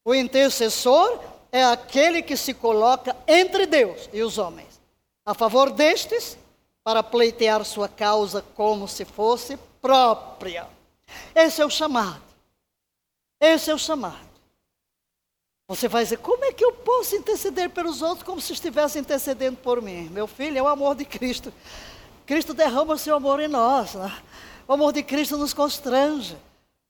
[0.04, 1.20] O intercessor
[1.52, 4.80] é aquele que se coloca entre Deus e os homens,
[5.24, 6.38] a favor destes,
[6.82, 10.66] para pleitear sua causa como se fosse própria.
[11.34, 12.22] Esse é o chamado.
[13.40, 14.30] Esse é o chamado.
[15.68, 19.56] Você vai dizer, como é que eu posso interceder pelos outros como se estivesse intercedendo
[19.58, 20.08] por mim?
[20.10, 21.52] Meu filho, é o amor de Cristo.
[22.26, 23.94] Cristo derrama o seu amor em nós.
[23.94, 24.12] Né?
[24.66, 26.36] O amor de Cristo nos constrange.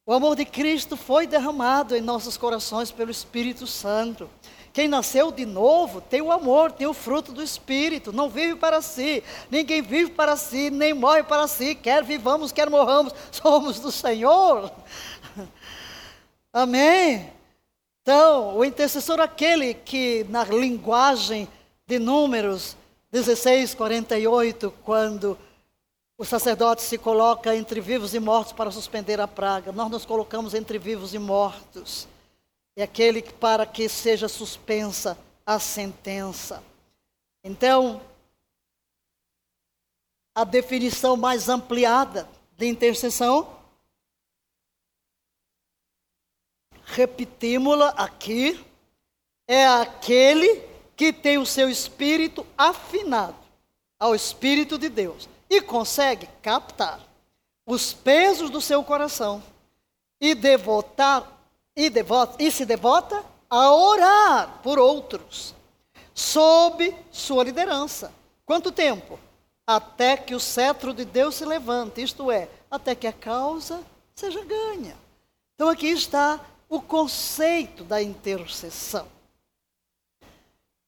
[0.07, 4.29] O amor de Cristo foi derramado em nossos corações pelo Espírito Santo.
[4.73, 8.81] Quem nasceu de novo tem o amor, tem o fruto do Espírito, não vive para
[8.81, 13.91] si, ninguém vive para si, nem morre para si, quer vivamos, quer morramos, somos do
[13.91, 14.73] Senhor.
[16.53, 17.33] Amém?
[18.03, 21.49] Então, o intercessor aquele que, na linguagem
[21.87, 22.77] de Números
[23.13, 25.37] 16, 48, quando
[26.21, 30.53] o sacerdote se coloca entre vivos e mortos para suspender a praga, nós nos colocamos
[30.53, 32.07] entre vivos e mortos.
[32.77, 36.63] É aquele que, para que seja suspensa a sentença.
[37.43, 38.03] Então,
[40.35, 43.57] a definição mais ampliada de intercessão
[46.85, 48.63] repetimos-la aqui,
[49.49, 50.63] é aquele
[50.95, 53.39] que tem o seu espírito afinado
[53.99, 57.01] ao Espírito de Deus e consegue captar
[57.67, 59.43] os pesos do seu coração
[60.21, 61.27] e devotar
[61.75, 65.55] e, devota, e se devota a orar por outros
[66.15, 68.13] sob sua liderança.
[68.47, 69.19] Quanto tempo?
[69.67, 73.81] Até que o cetro de Deus se levante, isto é, até que a causa
[74.15, 74.97] seja ganha.
[75.55, 79.07] Então aqui está o conceito da intercessão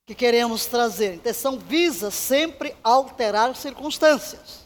[0.07, 1.11] que queremos trazer.
[1.11, 4.63] A intercessão visa sempre alterar circunstâncias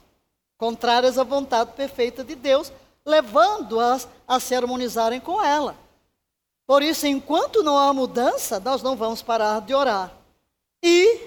[0.59, 2.72] contrárias à vontade perfeita de Deus,
[3.05, 5.77] levando-as a se harmonizarem com ela.
[6.66, 10.12] Por isso, enquanto não há mudança, nós não vamos parar de orar.
[10.83, 11.20] E,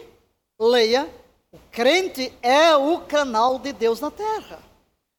[0.59, 1.09] leia,
[1.51, 4.59] o crente é o canal de Deus na terra.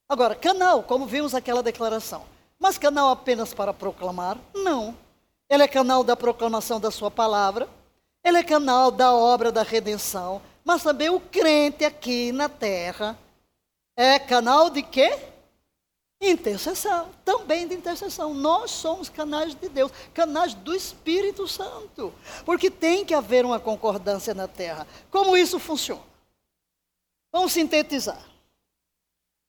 [0.09, 2.25] Agora, canal, como vimos aquela declaração,
[2.59, 4.37] mas canal apenas para proclamar?
[4.53, 4.95] Não.
[5.49, 7.69] Ele é canal da proclamação da sua palavra,
[8.23, 13.19] ele é canal da obra da redenção, mas também o crente aqui na terra
[13.97, 15.19] é canal de quê?
[16.21, 18.35] Intercessão, também de intercessão.
[18.35, 22.13] Nós somos canais de Deus, canais do Espírito Santo.
[22.45, 24.87] Porque tem que haver uma concordância na terra.
[25.11, 26.03] Como isso funciona?
[27.33, 28.23] Vamos sintetizar.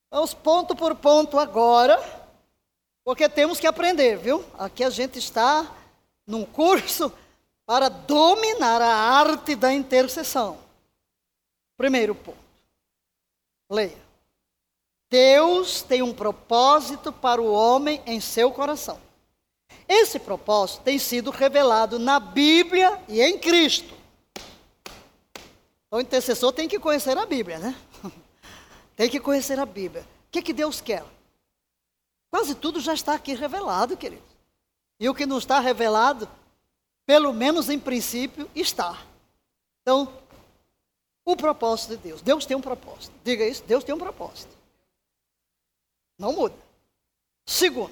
[0.09, 2.21] Vamos ponto por ponto agora
[3.03, 4.45] porque temos que aprender, viu?
[4.57, 5.69] Aqui a gente está
[6.25, 7.11] num curso
[7.71, 10.57] para dominar a arte da intercessão.
[11.77, 12.37] Primeiro ponto.
[13.69, 13.97] Leia.
[15.09, 18.99] Deus tem um propósito para o homem em seu coração.
[19.87, 23.95] Esse propósito tem sido revelado na Bíblia e em Cristo.
[25.89, 27.73] O intercessor tem que conhecer a Bíblia, né?
[28.97, 30.01] tem que conhecer a Bíblia.
[30.27, 31.05] O que, que Deus quer?
[32.29, 34.23] Quase tudo já está aqui revelado, querido.
[34.99, 36.27] E o que não está revelado,
[37.11, 38.97] pelo menos em princípio, está.
[39.81, 40.13] Então,
[41.25, 42.21] o propósito de Deus.
[42.21, 43.11] Deus tem um propósito.
[43.21, 44.55] Diga isso, Deus tem um propósito.
[46.17, 46.55] Não muda.
[47.45, 47.91] Segundo,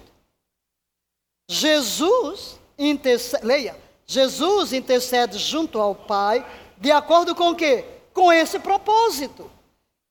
[1.49, 7.83] Jesus intercede, leia, Jesus intercede junto ao Pai, de acordo com o quê?
[8.13, 9.51] Com esse propósito.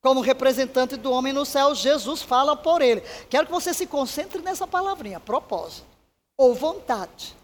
[0.03, 3.01] Como representante do homem no céu, Jesus fala por ele.
[3.31, 5.87] Quero que você se concentre nessa palavrinha, propósito
[6.37, 7.39] ou vontade.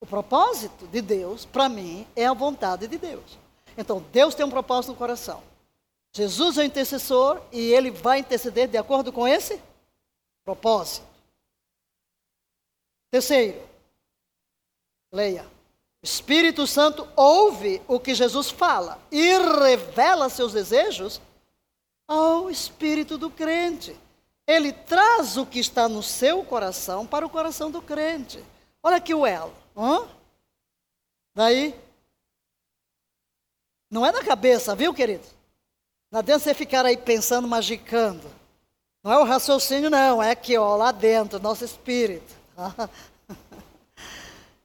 [0.00, 3.38] O propósito de Deus, para mim, é a vontade de Deus.
[3.76, 5.42] Então, Deus tem um propósito no coração.
[6.12, 9.60] Jesus é o intercessor e ele vai interceder de acordo com esse
[10.44, 11.06] propósito.
[13.10, 13.60] Terceiro,
[15.12, 15.46] leia.
[16.02, 21.20] O Espírito Santo ouve o que Jesus fala e revela seus desejos
[22.08, 23.96] ao espírito do crente.
[24.46, 28.42] Ele traz o que está no seu coração para o coração do crente.
[28.82, 29.59] Olha aqui o elo.
[29.76, 30.08] Hã?
[31.34, 31.74] Daí,
[33.90, 35.26] não é na cabeça, viu, querido?
[36.10, 38.30] Não adianta você ficar aí pensando, magicando.
[39.02, 40.22] Não é o raciocínio, não.
[40.22, 42.34] É aqui, ó, lá dentro, nosso espírito.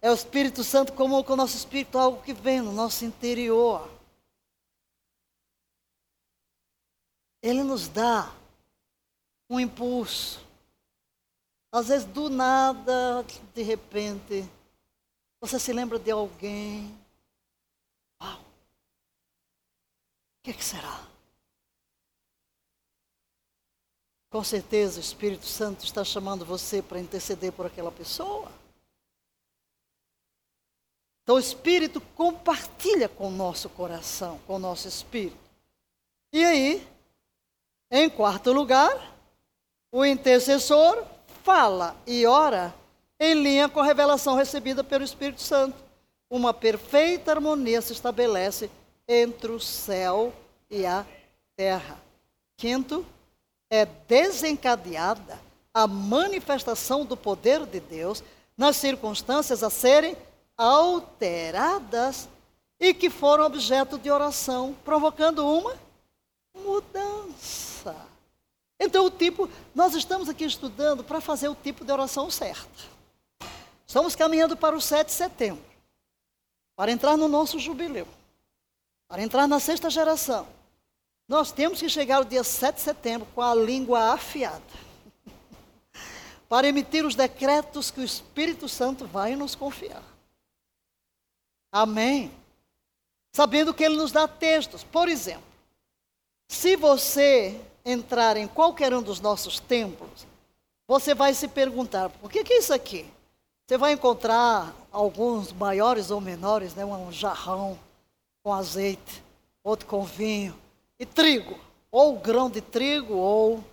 [0.01, 3.89] É o Espírito Santo como com o nosso espírito, algo que vem no nosso interior.
[7.41, 8.31] Ele nos dá
[9.49, 10.39] um impulso.
[11.71, 14.47] Às vezes, do nada, de repente,
[15.39, 16.97] você se lembra de alguém.
[18.21, 18.39] Uau!
[18.39, 18.43] O
[20.43, 21.07] que, que será?
[24.29, 28.51] Com certeza, o Espírito Santo está chamando você para interceder por aquela pessoa.
[31.23, 35.37] Então o Espírito compartilha com o nosso coração, com o nosso espírito.
[36.31, 36.87] E aí,
[37.89, 39.15] em quarto lugar,
[39.91, 41.07] o intercessor
[41.43, 42.75] fala e ora
[43.25, 45.75] em linha com a revelação recebida pelo Espírito Santo.
[46.29, 48.69] Uma perfeita harmonia se estabelece
[49.07, 50.33] entre o céu
[50.69, 51.05] e a
[51.55, 51.97] terra.
[52.57, 53.05] Quinto,
[53.69, 55.39] é desencadeada
[55.73, 58.23] a manifestação do poder de Deus
[58.57, 60.15] nas circunstâncias a serem
[60.57, 62.29] alteradas
[62.79, 65.75] e que foram objeto de oração, provocando uma
[66.55, 67.95] mudança.
[68.79, 72.94] Então, o tipo, nós estamos aqui estudando para fazer o tipo de oração certa.
[73.85, 75.63] Estamos caminhando para o 7 de setembro,
[76.75, 78.07] para entrar no nosso jubileu,
[79.07, 80.47] para entrar na sexta geração.
[81.27, 84.61] Nós temos que chegar ao dia 7 de setembro com a língua afiada,
[86.49, 90.03] para emitir os decretos que o Espírito Santo vai nos confiar.
[91.71, 92.31] Amém.
[93.33, 94.81] Sabendo que ele nos dá textos.
[94.83, 95.43] Por exemplo,
[96.47, 100.25] se você entrar em qualquer um dos nossos templos,
[100.87, 103.05] você vai se perguntar: por que, que é isso aqui?
[103.67, 106.85] Você vai encontrar alguns maiores ou menores, né?
[106.85, 107.79] um jarrão
[108.43, 109.23] com azeite,
[109.63, 110.55] outro com vinho
[110.99, 111.59] e trigo,
[111.89, 113.63] ou grão de trigo ou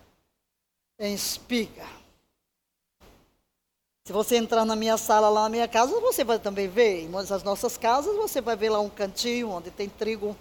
[0.99, 1.86] em espiga.
[4.07, 7.03] Se você entrar na minha sala lá na minha casa, você vai também ver.
[7.03, 10.34] Em muitas das nossas casas, você vai ver lá um cantinho onde tem trigo,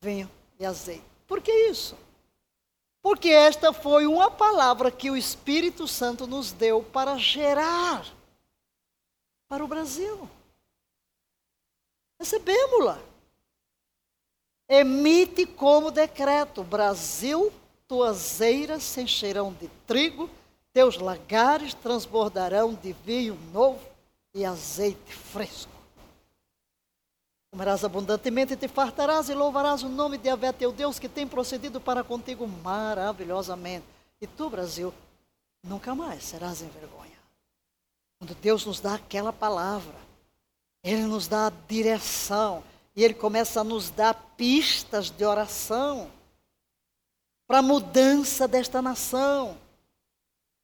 [0.00, 1.04] vinho e azeite.
[1.26, 1.94] Por que isso?
[3.02, 8.06] Porque esta foi uma palavra que o Espírito Santo nos deu para gerar
[9.54, 10.28] para o Brasil.
[12.18, 12.98] Recebemos-la.
[14.68, 17.52] Emite como decreto: Brasil,
[17.86, 20.28] tuas eiras se encherão de trigo,
[20.72, 23.80] teus lagares transbordarão de vinho novo
[24.34, 25.70] e azeite fresco.
[27.52, 31.28] Comerás abundantemente e te fartarás e louvarás o nome de Avé, teu Deus, que tem
[31.28, 33.86] procedido para contigo maravilhosamente.
[34.20, 34.92] E tu, Brasil,
[35.62, 37.13] nunca mais serás em vergonha.
[38.24, 39.94] Quando Deus nos dá aquela palavra,
[40.82, 42.64] Ele nos dá a direção
[42.96, 46.10] e Ele começa a nos dar pistas de oração
[47.46, 49.58] para a mudança desta nação.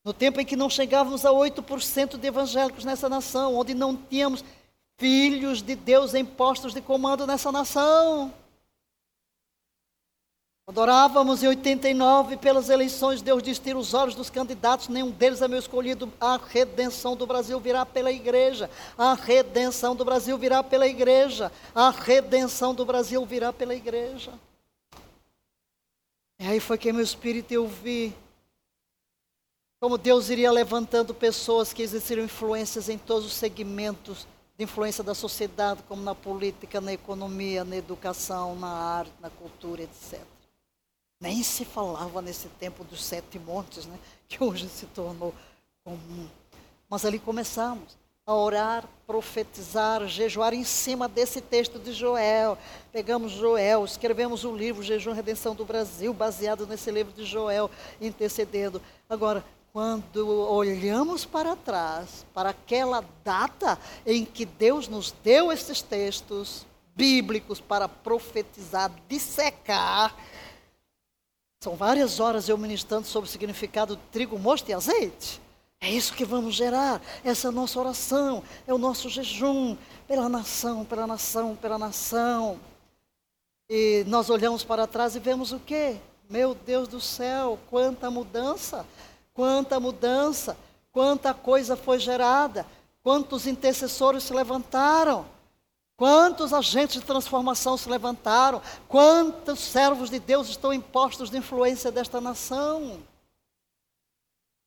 [0.02, 4.42] No tempo em que não chegávamos a 8% de evangélicos nessa nação, onde não tínhamos
[4.96, 8.32] filhos de Deus em postos de comando nessa nação.
[10.70, 15.48] Adorávamos em 89 pelas eleições, Deus disse: tira os olhos dos candidatos, nenhum deles é
[15.48, 16.12] meu escolhido.
[16.20, 18.70] A redenção do Brasil virá pela igreja.
[18.96, 21.50] A redenção do Brasil virá pela igreja.
[21.74, 24.32] A redenção do Brasil virá pela igreja.
[26.38, 28.14] E aí foi que meu espírito eu vi
[29.80, 34.24] como Deus iria levantando pessoas que exerceram influências em todos os segmentos
[34.56, 39.82] de influência da sociedade, como na política, na economia, na educação, na arte, na cultura,
[39.82, 40.20] etc.
[41.20, 45.34] Nem se falava nesse tempo dos sete montes, né, que hoje se tornou
[45.84, 46.26] comum.
[46.88, 52.56] Mas ali começamos a orar, profetizar, jejuar em cima desse texto de Joel.
[52.92, 57.70] Pegamos Joel, escrevemos o livro Jejum e Redenção do Brasil, baseado nesse livro de Joel,
[58.00, 58.80] intercedendo.
[59.08, 66.66] Agora, quando olhamos para trás, para aquela data em que Deus nos deu esses textos
[66.94, 70.14] bíblicos para profetizar, dissecar,
[71.62, 75.40] são várias horas eu ministrando sobre o significado do trigo, mosto e azeite.
[75.78, 79.76] É isso que vamos gerar, essa é a nossa oração, é o nosso jejum
[80.08, 82.58] pela nação, pela nação, pela nação.
[83.68, 85.96] E nós olhamos para trás e vemos o quê?
[86.30, 88.86] Meu Deus do céu, quanta mudança!
[89.34, 90.56] Quanta mudança,
[90.92, 92.66] quanta coisa foi gerada,
[93.02, 95.24] quantos intercessores se levantaram,
[96.00, 101.92] quantos agentes de transformação se levantaram, quantos servos de Deus estão em postos de influência
[101.92, 103.02] desta nação.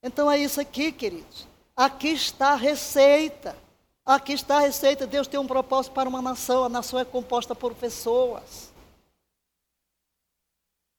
[0.04, 1.48] Então é isso aqui, queridos.
[1.76, 3.58] Aqui está a receita.
[4.06, 5.08] Aqui está a receita.
[5.08, 6.66] Deus tem um propósito para uma nação.
[6.66, 8.72] A nação é composta por pessoas.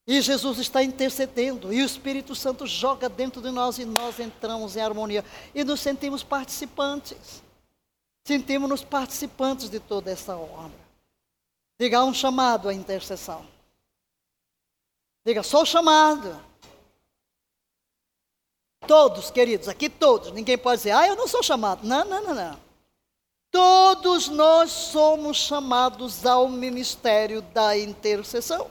[0.05, 4.75] E Jesus está intercedendo, e o Espírito Santo joga dentro de nós e nós entramos
[4.75, 5.25] em harmonia
[5.55, 7.45] e nos sentimos participantes.
[8.27, 10.85] Sentimos-nos participantes de toda essa obra.
[11.79, 13.47] Diga um chamado à intercessão.
[15.27, 16.43] Diga, sou chamado.
[18.87, 20.33] Todos, queridos, aqui todos.
[20.33, 21.87] Ninguém pode dizer, ah, eu não sou chamado.
[21.87, 22.65] Não, não, não, não.
[23.51, 28.71] Todos nós somos chamados ao ministério da intercessão.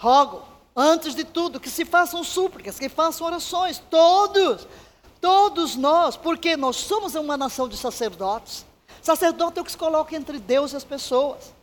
[0.00, 4.66] Rogo, antes de tudo, que se façam súplicas, que façam orações, todos,
[5.24, 8.66] todos nós, porque nós somos uma nação de sacerdotes.
[9.00, 11.54] Sacerdote é o que se coloca entre Deus e as pessoas.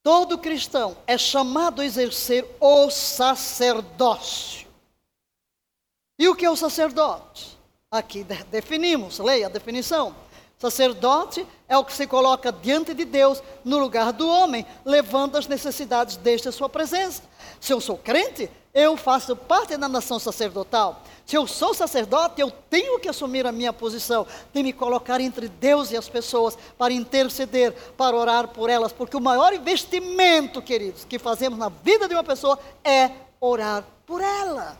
[0.00, 4.68] Todo cristão é chamado a exercer o sacerdócio.
[6.16, 7.58] E o que é o sacerdote?
[7.90, 10.14] Aqui definimos, leia a definição.
[10.56, 15.48] Sacerdote é o que se coloca diante de Deus no lugar do homem, levando as
[15.48, 17.24] necessidades deste a sua presença.
[17.60, 21.02] Se eu sou crente, eu faço parte da nação sacerdotal.
[21.28, 25.46] Se eu sou sacerdote, eu tenho que assumir a minha posição de me colocar entre
[25.46, 31.04] Deus e as pessoas para interceder, para orar por elas, porque o maior investimento, queridos,
[31.04, 34.78] que fazemos na vida de uma pessoa é orar por ela.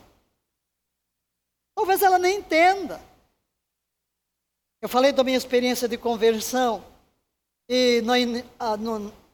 [1.75, 2.99] Talvez ela nem entenda.
[4.81, 6.83] Eu falei da minha experiência de conversão
[7.69, 8.13] e na,
[8.59, 8.75] ah,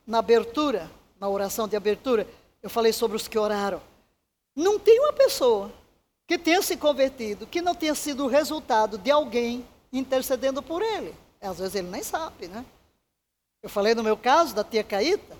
[0.05, 2.27] na abertura, na oração de abertura,
[2.61, 3.81] eu falei sobre os que oraram.
[4.53, 5.71] Não tem uma pessoa
[6.27, 11.13] que tenha se convertido que não tenha sido o resultado de alguém intercedendo por ele.
[11.41, 12.65] Às vezes ele nem sabe, né?
[13.61, 15.35] Eu falei no meu caso da tia Caíta,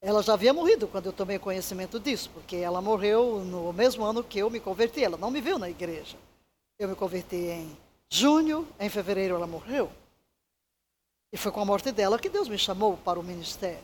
[0.00, 4.22] ela já havia morrido quando eu tomei conhecimento disso, porque ela morreu no mesmo ano
[4.22, 5.02] que eu me converti.
[5.02, 6.16] Ela não me viu na igreja.
[6.78, 7.76] Eu me converti em
[8.08, 9.90] junho, em fevereiro ela morreu.
[11.32, 13.82] E foi com a morte dela que Deus me chamou para o ministério.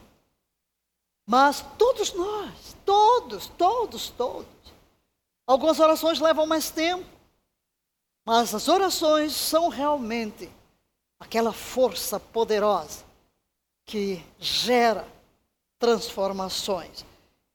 [1.26, 4.46] Mas todos nós, todos, todos, todos.
[5.50, 7.04] Algumas orações levam mais tempo,
[8.24, 10.48] mas as orações são realmente
[11.18, 13.02] aquela força poderosa
[13.84, 15.04] que gera
[15.76, 17.04] transformações.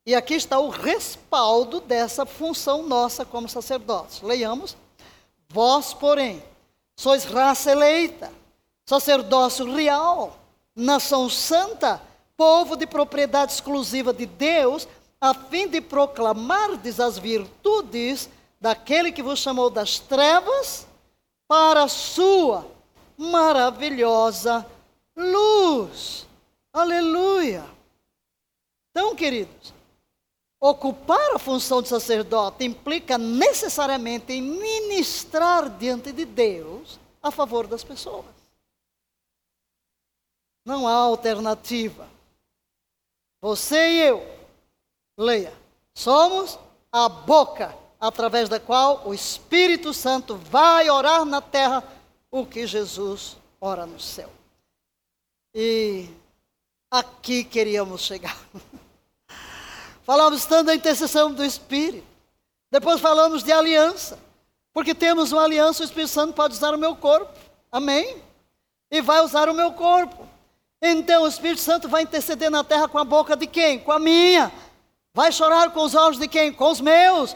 [0.06, 4.22] E aqui está o respaldo dessa função nossa como sacerdotes.
[4.22, 4.76] Leiamos.
[5.48, 6.44] Vós, porém,
[6.98, 8.30] sois raça eleita,
[8.86, 10.38] sacerdócio real,
[10.76, 12.02] nação santa,
[12.36, 14.86] povo de propriedade exclusiva de Deus,
[15.26, 18.30] a fim de proclamardes as virtudes
[18.62, 20.86] daquele que vos chamou das trevas
[21.48, 22.70] para a sua
[23.18, 24.64] maravilhosa
[25.18, 26.28] luz.
[26.72, 27.66] Aleluia!
[28.92, 29.74] Então, queridos,
[30.60, 37.84] ocupar a função de sacerdote implica necessariamente em ministrar diante de Deus a favor das
[37.84, 38.26] pessoas.
[40.64, 42.08] Não há alternativa.
[43.42, 44.35] Você e eu,
[45.18, 45.54] leia,
[45.94, 46.60] somos
[46.92, 51.84] a boca através da qual o Espírito Santo vai orar na terra
[52.30, 54.30] o que Jesus ora no céu.
[55.54, 56.10] E
[56.92, 58.38] aqui queríamos chegar.
[60.04, 62.06] Falamos tanto da intercessão do Espírito.
[62.70, 64.20] Depois falamos de aliança.
[64.72, 67.32] Porque temos uma aliança, o Espírito Santo pode usar o meu corpo.
[67.72, 68.22] Amém?
[68.92, 70.28] E vai usar o meu corpo.
[70.82, 73.80] Então o Espírito Santo vai interceder na terra com a boca de quem?
[73.80, 74.52] Com a minha.
[75.16, 76.54] Vai chorar com os olhos de quem?
[76.54, 77.36] Com os meus.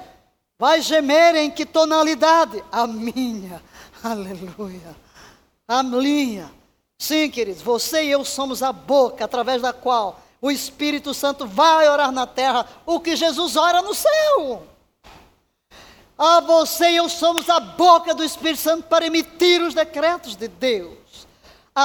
[0.59, 2.63] Vai gemer em que tonalidade?
[2.71, 3.63] A minha.
[4.03, 4.95] Aleluia.
[5.67, 6.51] A minha.
[6.99, 11.87] Sim, queridos, você e eu somos a boca através da qual o Espírito Santo vai
[11.87, 14.67] orar na terra o que Jesus ora no céu.
[16.17, 20.49] A você e eu somos a boca do Espírito Santo para emitir os decretos de
[20.49, 20.99] Deus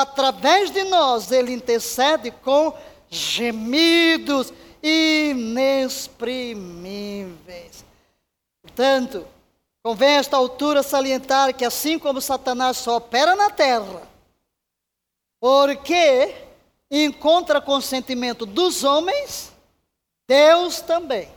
[0.00, 2.74] através de nós, ele intercede com
[3.08, 4.52] gemidos
[4.86, 7.82] inexprimíveis.
[8.60, 9.26] Portanto,
[9.82, 14.02] convém a esta altura salientar que assim como Satanás só opera na terra,
[15.40, 16.34] porque
[16.90, 19.54] encontra consentimento dos homens,
[20.28, 21.30] Deus também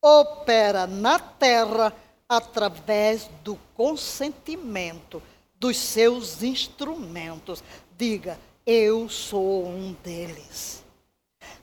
[0.00, 1.92] opera na terra
[2.28, 5.20] através do consentimento
[5.56, 7.60] dos seus instrumentos.
[7.96, 10.83] Diga, eu sou um deles.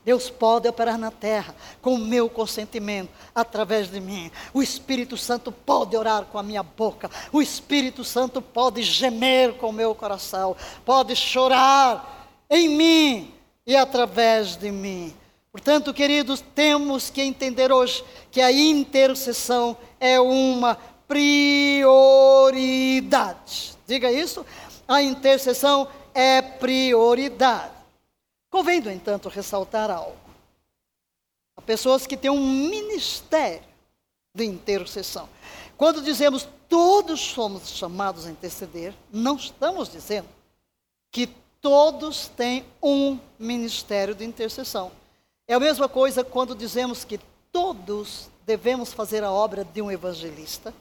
[0.04, 4.30] Deus pode operar na terra com o meu consentimento, através de mim.
[4.52, 7.08] O Espírito Santo pode orar com a minha boca.
[7.32, 10.56] O Espírito Santo pode gemer com o meu coração.
[10.84, 13.32] Pode chorar em mim
[13.66, 15.14] e através de mim.
[15.52, 20.76] Portanto, queridos, temos que entender hoje que a intercessão é uma
[21.06, 22.42] prioridade.
[23.86, 24.44] Diga isso.
[24.88, 27.81] A intercessão é prioridade.
[28.52, 30.14] Convém, no entanto, ressaltar algo.
[31.56, 33.66] Há pessoas que têm um ministério
[34.34, 35.26] de intercessão.
[35.74, 40.28] Quando dizemos todos somos chamados a interceder, não estamos dizendo
[41.10, 41.28] que
[41.62, 44.92] todos têm um ministério de intercessão.
[45.48, 47.18] É a mesma coisa quando dizemos que
[47.50, 50.74] todos devemos fazer a obra de um evangelista,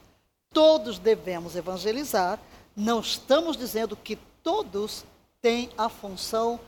[0.51, 2.38] todos devemos evangelizar,
[2.76, 5.05] não estamos dizendo que todos
[5.41, 6.59] têm a função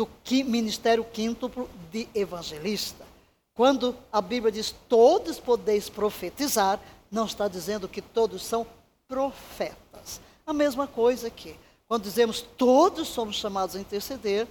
[0.00, 0.08] do
[0.44, 3.04] ministério quíntuplo de evangelista.
[3.52, 6.80] Quando a Bíblia diz todos podeis profetizar,
[7.10, 8.66] não está dizendo que todos são
[9.06, 10.20] profetas.
[10.46, 11.54] A mesma coisa aqui.
[11.86, 14.48] Quando dizemos todos somos chamados a interceder,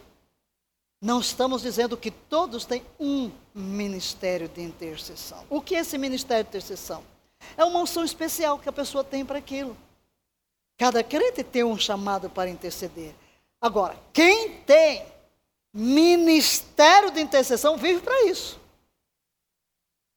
[1.02, 5.45] não estamos dizendo que todos têm um ministério de intercessão.
[5.50, 7.04] O que é esse ministério de intercessão?
[7.58, 9.76] É uma unção especial que a pessoa tem para aquilo.
[10.78, 13.16] Cada crente tem um chamado para interceder.
[13.60, 15.04] Agora, quem tem
[15.74, 18.59] ministério de intercessão vive para isso.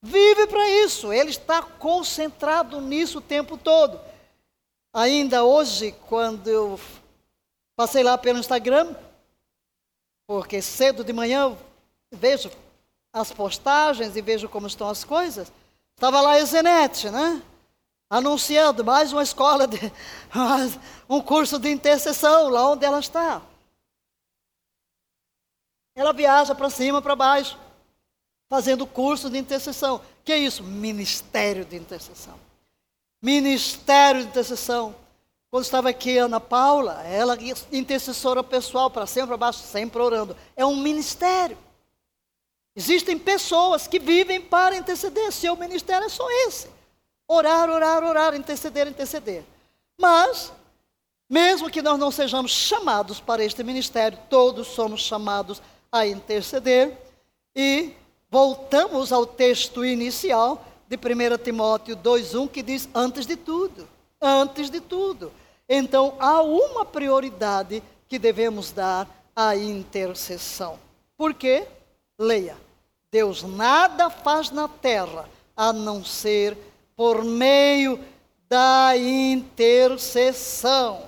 [0.03, 1.12] Vive para isso.
[1.12, 4.00] Ele está concentrado nisso o tempo todo.
[4.92, 6.80] Ainda hoje, quando eu
[7.76, 8.94] passei lá pelo Instagram,
[10.26, 11.57] porque cedo de manhã
[12.11, 12.50] vejo
[13.12, 15.53] as postagens e vejo como estão as coisas,
[15.94, 17.42] estava lá a Zenete, né?
[18.12, 19.78] anunciando mais uma escola, de,
[21.09, 23.40] um curso de intercessão lá onde ela está.
[25.95, 27.59] Ela viaja para cima, para baixo,
[28.49, 30.01] fazendo curso de intercessão.
[30.24, 30.62] Que é isso?
[30.62, 32.38] Ministério de intercessão.
[33.20, 34.95] Ministério de intercessão.
[35.51, 37.36] Quando estava aqui Ana Paula, ela
[37.70, 40.34] intercessora pessoal para cima, para baixo, sempre orando.
[40.57, 41.59] É um ministério.
[42.74, 45.30] Existem pessoas que vivem para interceder.
[45.30, 46.70] Seu ministério é só esse.
[47.28, 49.45] Orar, orar, orar, interceder, interceder.
[49.99, 50.51] Mas,
[51.28, 55.61] mesmo que nós não sejamos chamados para este ministério, todos somos chamados
[55.93, 56.97] a interceder.
[57.55, 57.93] E
[58.30, 63.86] voltamos ao texto inicial de 1 Timóteo 2,1 que diz: antes de tudo,
[64.20, 65.30] antes de tudo.
[65.68, 70.78] Então há uma prioridade que devemos dar à intercessão.
[71.16, 71.68] Por quê?
[72.18, 72.57] Leia.
[73.11, 76.57] Deus nada faz na terra a não ser
[76.97, 78.01] por meio
[78.49, 81.03] da intercessão.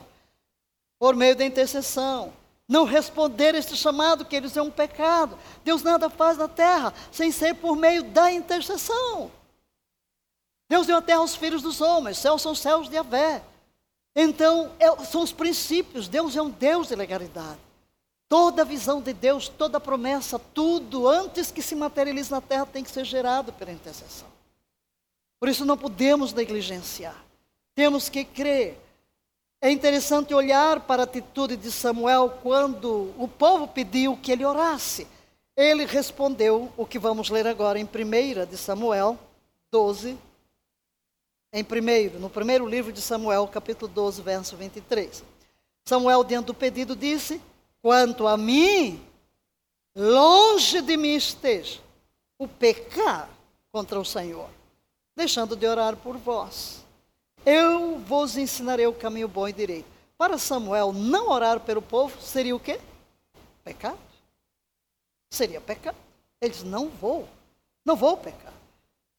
[0.99, 2.32] Por meio da intercessão.
[2.69, 5.39] Não responder este chamado, que eles é um pecado.
[5.62, 9.31] Deus nada faz na terra sem ser por meio da intercessão.
[10.69, 13.43] Deus deu a terra aos filhos dos homens, céus são céus de Avé.
[14.17, 16.09] Então, é, são os princípios.
[16.09, 17.59] Deus é um Deus de legalidade.
[18.29, 22.67] Toda a visão de Deus, toda a promessa, tudo antes que se materialize na terra
[22.67, 24.29] tem que ser gerado pela intercessão.
[25.39, 27.23] Por isso não podemos negligenciar.
[27.75, 28.81] Temos que crer.
[29.65, 35.07] É interessante olhar para a atitude de Samuel quando o povo pediu que ele orasse.
[35.57, 39.19] Ele respondeu o que vamos ler agora em 1 de Samuel
[39.71, 40.19] 12,
[41.51, 45.25] em primeiro, no primeiro livro de Samuel, capítulo 12, verso 23.
[45.87, 47.41] Samuel, diante do pedido, disse:
[47.81, 49.03] Quanto a mim,
[49.97, 51.81] longe de mim esteja
[52.39, 53.31] o pecar
[53.73, 54.51] contra o Senhor,
[55.17, 56.84] deixando de orar por vós.
[57.45, 59.86] Eu vos ensinarei o caminho bom e direito.
[60.16, 62.80] Para Samuel, não orar pelo povo seria o quê?
[63.62, 63.99] Pecado.
[65.30, 65.97] Seria pecado.
[66.40, 67.28] Ele diz: Não vou,
[67.84, 68.53] não vou pecar.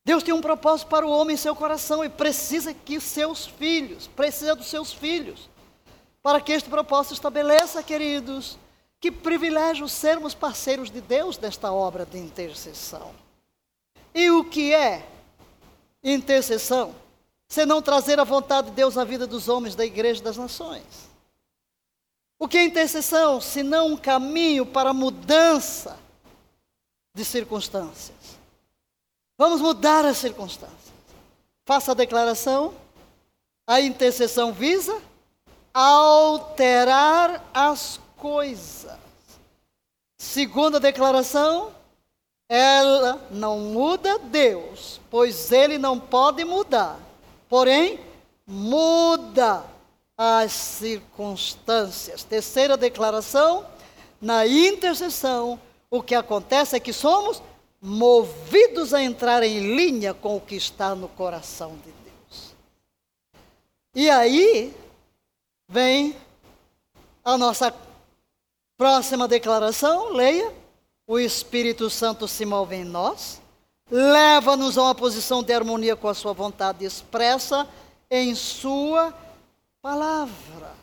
[0.05, 4.07] Deus tem um propósito para o homem em seu coração e precisa que seus filhos,
[4.07, 5.49] precisa dos seus filhos,
[6.21, 8.57] para que este propósito estabeleça, queridos,
[8.99, 13.13] que privilégio sermos parceiros de Deus desta obra de intercessão.
[14.13, 15.05] E o que é
[16.03, 16.93] intercessão?
[17.47, 20.83] Se não trazer a vontade de Deus na vida dos homens da igreja das nações.
[22.37, 23.39] O que é intercessão?
[23.39, 25.97] Se não um caminho para mudança
[27.13, 28.37] de circunstâncias.
[29.37, 30.93] Vamos mudar as circunstâncias.
[31.65, 32.73] Faça a declaração.
[33.67, 35.01] A intercessão visa
[35.73, 38.97] alterar as coisas.
[40.17, 41.71] Segunda declaração,
[42.47, 46.99] ela não muda Deus, pois ele não pode mudar.
[47.49, 47.99] Porém,
[48.45, 49.65] muda
[50.17, 52.23] as circunstâncias.
[52.23, 53.65] Terceira declaração,
[54.21, 57.41] na intercessão, o que acontece é que somos
[57.81, 62.55] movidos a entrar em linha com o que está no coração de Deus.
[63.93, 64.73] E aí
[65.67, 66.15] vem
[67.23, 67.73] a nossa
[68.77, 70.53] próxima declaração, leia.
[71.07, 73.39] O Espírito Santo se move em nós,
[73.89, 77.67] leva-nos a uma posição de harmonia com a sua vontade expressa
[78.09, 79.13] em sua
[79.81, 80.73] palavra.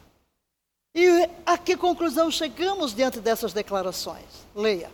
[0.94, 4.46] E a que conclusão chegamos diante dessas declarações?
[4.54, 4.90] Leia.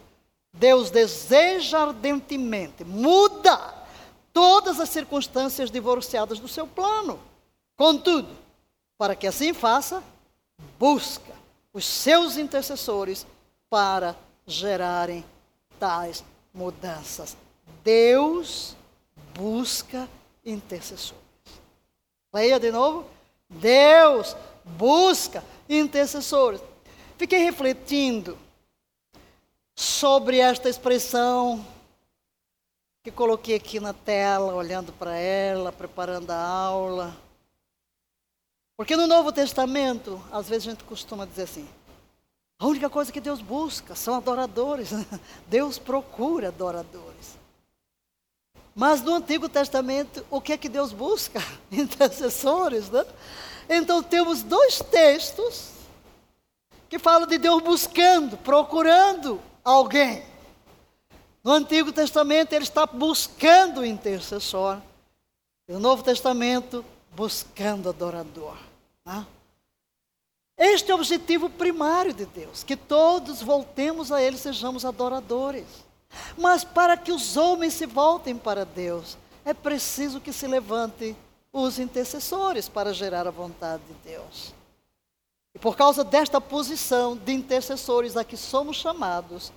[0.53, 3.75] Deus deseja ardentemente muda
[4.33, 7.21] todas as circunstâncias divorciadas do seu plano.
[7.77, 8.29] Contudo,
[8.97, 10.03] para que assim faça,
[10.79, 11.33] busca
[11.73, 13.27] os seus intercessores
[13.69, 15.25] para gerarem
[15.79, 17.37] tais mudanças.
[17.83, 18.77] Deus
[19.35, 20.09] busca
[20.45, 21.23] intercessores.
[22.33, 23.07] Leia de novo.
[23.49, 26.61] Deus busca intercessores.
[27.17, 28.39] Fiquei refletindo
[29.75, 31.65] sobre esta expressão
[33.03, 37.17] que coloquei aqui na tela, olhando para ela, preparando a aula.
[38.77, 41.69] Porque no Novo Testamento, às vezes a gente costuma dizer assim:
[42.59, 44.91] a única coisa que Deus busca são adoradores.
[45.47, 47.38] Deus procura adoradores.
[48.79, 51.43] Mas no Antigo Testamento, o que é que Deus busca?
[51.73, 53.05] Intercessores, né?
[53.69, 55.73] Então temos dois textos
[56.89, 60.23] que falam de Deus buscando, procurando alguém.
[61.43, 64.79] No Antigo Testamento, ele está buscando o intercessor.
[65.67, 66.85] No Novo Testamento,
[67.17, 68.57] buscando adorador.
[69.05, 69.27] Né?
[70.57, 75.88] Este é o objetivo primário de Deus: que todos voltemos a Ele, sejamos adoradores.
[76.37, 81.17] Mas para que os homens se voltem para Deus, é preciso que se levante
[81.53, 84.55] os intercessores para gerar a vontade de Deus.
[85.55, 89.53] E por causa desta posição de intercessores a que somos chamados,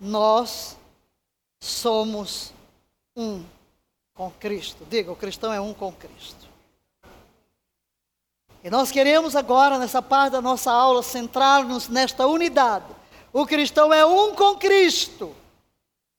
[0.00, 0.76] nós
[1.62, 2.52] somos
[3.16, 3.44] um
[4.14, 4.84] com Cristo.
[4.88, 6.48] Diga, o cristão é um com Cristo.
[8.62, 12.86] E nós queremos agora, nessa parte da nossa aula, centrar-nos nesta unidade.
[13.30, 15.34] O cristão é um com Cristo.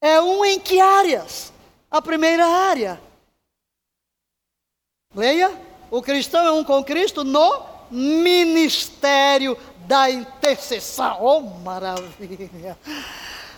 [0.05, 1.51] É um em que áreas?
[1.89, 3.01] A primeira área.
[5.15, 5.51] Leia.
[5.89, 11.17] O cristão é um com Cristo no ministério da intercessão.
[11.19, 12.77] Oh, maravilha!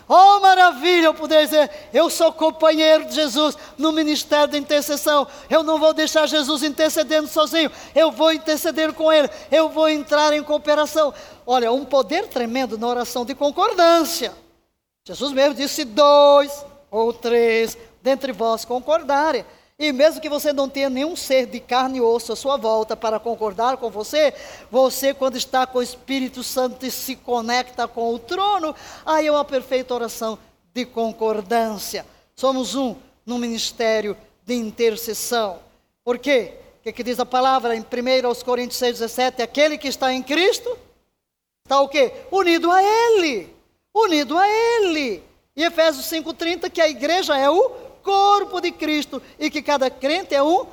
[0.08, 5.28] Oh, maravilha, eu poder dizer, eu sou companheiro de Jesus no ministério da intercessão.
[5.50, 10.32] Eu não vou deixar Jesus intercedendo sozinho, eu vou interceder com Ele, eu vou entrar
[10.32, 11.14] em cooperação.
[11.45, 14.47] Olha, um poder tremendo na oração de concordância.
[15.08, 19.45] Jesus mesmo disse: dois ou três dentre vós concordarem.
[19.80, 22.93] E mesmo que você não tenha nenhum ser de carne e osso à sua volta
[22.93, 24.34] para concordar com você,
[24.70, 29.32] você, quando está com o Espírito Santo e se conecta com o trono, aí é
[29.32, 30.38] uma perfeita oração
[30.74, 32.05] de concordância.
[32.36, 32.95] Somos um
[33.26, 35.60] no ministério de intercessão.
[36.03, 36.55] Por quê?
[36.80, 39.41] O que, que diz a palavra em 1 Coríntios 6, 17?
[39.41, 40.78] Aquele que está em Cristo
[41.64, 42.12] está o quê?
[42.30, 43.57] Unido a Ele.
[44.04, 45.24] Unido a Ele.
[45.56, 47.70] E Efésios 5,30, que a igreja é o
[48.04, 50.66] corpo de Cristo e que cada crente é um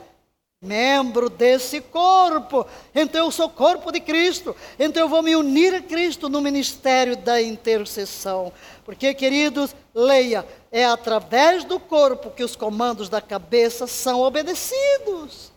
[0.64, 2.66] membro desse corpo.
[2.94, 4.56] Então eu sou corpo de Cristo.
[4.78, 8.52] Então eu vou me unir a Cristo no ministério da intercessão.
[8.84, 15.52] Porque, queridos, leia, é através do corpo que os comandos da cabeça são obedecidos.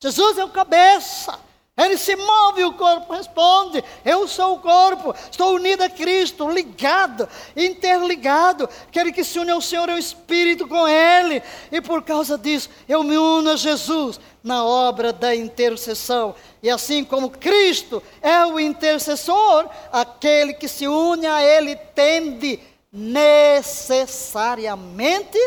[0.00, 1.38] Jesus é o cabeça.
[1.78, 3.84] Ele se move o corpo responde.
[4.04, 8.68] Eu sou o corpo, estou unido a Cristo, ligado, interligado.
[8.90, 11.40] Quero que se une ao Senhor, o Espírito com Ele.
[11.70, 16.34] E por causa disso, eu me uno a Jesus na obra da intercessão.
[16.60, 22.58] E assim como Cristo é o intercessor, aquele que se une a Ele tende
[22.92, 25.38] necessariamente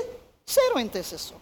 [0.45, 1.36] ser um intercessor.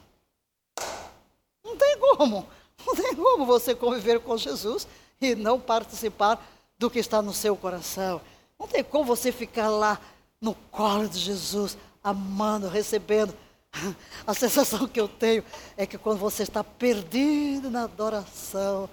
[1.63, 2.47] Não tem como.
[2.85, 4.87] Não tem como você conviver com Jesus
[5.21, 6.43] e não participar
[6.77, 8.21] do que está no seu coração.
[8.59, 9.99] Não tem como você ficar lá
[10.41, 13.33] no colo de Jesus, amando, recebendo.
[14.25, 15.43] A sensação que eu tenho
[15.77, 18.89] é que quando você está perdido na adoração,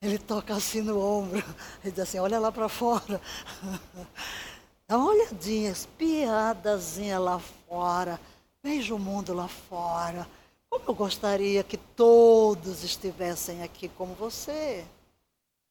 [0.00, 1.42] ele toca assim no ombro
[1.84, 3.20] e diz assim: olha lá para fora.
[4.88, 8.18] Dá uma olhadinha, espiadazinha lá fora.
[8.62, 10.26] Veja o mundo lá fora.
[10.70, 14.84] Como eu gostaria que todos estivessem aqui como você.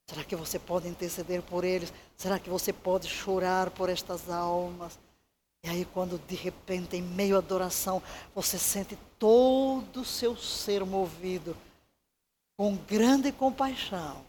[0.09, 1.93] Será que você pode interceder por eles?
[2.15, 4.97] Será que você pode chorar por estas almas?
[5.63, 8.01] E aí, quando de repente, em meio à adoração,
[8.33, 11.57] você sente todo o seu ser movido
[12.55, 14.23] com grande compaixão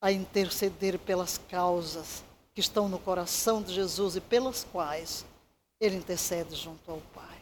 [0.00, 2.24] a interceder pelas causas
[2.54, 5.24] que estão no coração de Jesus e pelas quais
[5.80, 7.35] ele intercede junto ao Pai.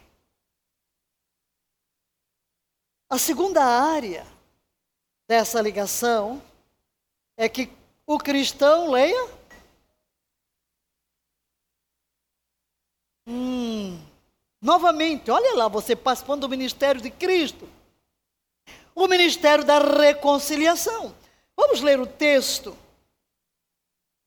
[3.15, 4.27] A segunda área
[5.29, 6.43] dessa ligação
[7.37, 7.71] é que
[8.05, 9.29] o cristão, leia.
[13.25, 14.05] Hum,
[14.61, 17.69] novamente, olha lá, você participando do ministério de Cristo.
[18.97, 21.15] O ministério da reconciliação.
[21.57, 22.77] Vamos ler o texto.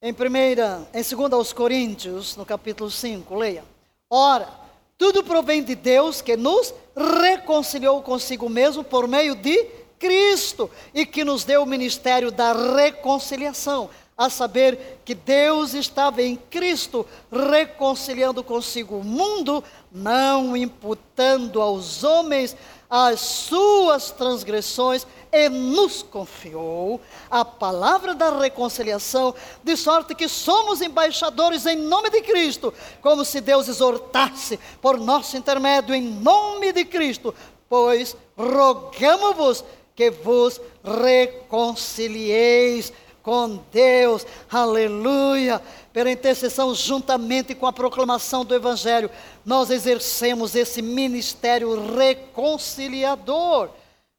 [0.01, 3.65] Em primeira, em 2 aos Coríntios, no capítulo 5, leia.
[4.09, 4.49] Ora,
[4.97, 9.65] tudo provém de Deus que nos reconciliou consigo mesmo por meio de
[9.99, 16.35] Cristo e que nos deu o ministério da reconciliação, a saber que Deus estava em
[16.35, 22.55] Cristo reconciliando consigo o mundo, não imputando aos homens
[22.89, 25.05] as suas transgressões
[25.45, 32.21] e nos confiou a palavra da reconciliação, de sorte que somos embaixadores em nome de
[32.21, 37.35] Cristo, como se Deus exortasse por nosso intermédio em nome de Cristo,
[37.69, 39.63] pois rogamos-vos
[39.95, 42.93] que vos reconcilieis
[43.27, 45.61] com Deus, aleluia,
[45.91, 49.11] pela intercessão juntamente com a proclamação do Evangelho,
[49.43, 53.67] nós exercemos esse ministério reconciliador.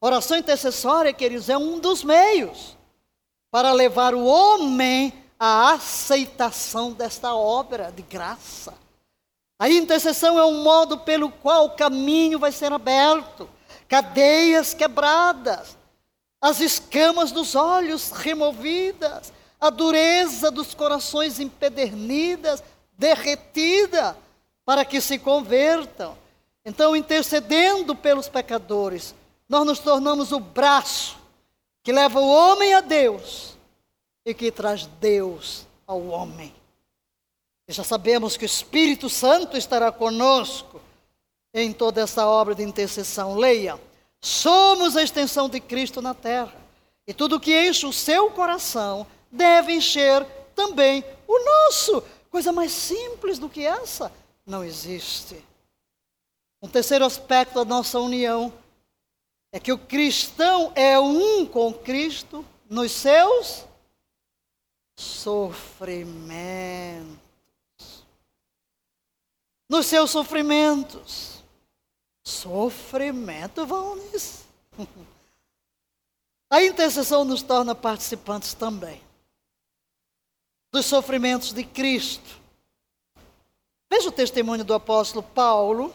[0.00, 2.76] Oração intercessória, queridos, é um dos meios
[3.50, 8.74] para levar o homem à aceitação desta obra de graça.
[9.58, 13.50] A intercessão é um modo pelo qual o caminho vai ser aberto,
[13.88, 15.76] cadeias quebradas,
[16.40, 22.62] as escamas dos olhos removidas, a dureza dos corações empedernidas,
[22.96, 24.16] derretida,
[24.64, 26.16] para que se convertam.
[26.64, 29.14] Então, intercedendo pelos pecadores,
[29.48, 31.16] nós nos tornamos o braço
[31.82, 33.56] que leva o homem a Deus
[34.24, 36.54] e que traz Deus ao homem.
[37.66, 40.80] E já sabemos que o Espírito Santo estará conosco
[41.54, 43.36] em toda essa obra de intercessão.
[43.36, 43.80] Leia.
[44.20, 46.54] Somos a extensão de Cristo na terra.
[47.06, 52.02] E tudo que enche o seu coração deve encher também o nosso.
[52.30, 54.12] Coisa mais simples do que essa
[54.44, 55.42] não existe.
[56.60, 58.52] Um terceiro aspecto da nossa união
[59.52, 63.64] é que o cristão é um com Cristo nos seus
[64.96, 66.28] sofrimentos.
[69.68, 71.42] Nos seus sofrimentos.
[72.24, 74.44] Sofrimento, vamos.
[76.50, 79.02] A intercessão nos torna participantes também
[80.72, 82.38] dos sofrimentos de Cristo.
[83.90, 85.94] Veja o testemunho do apóstolo Paulo,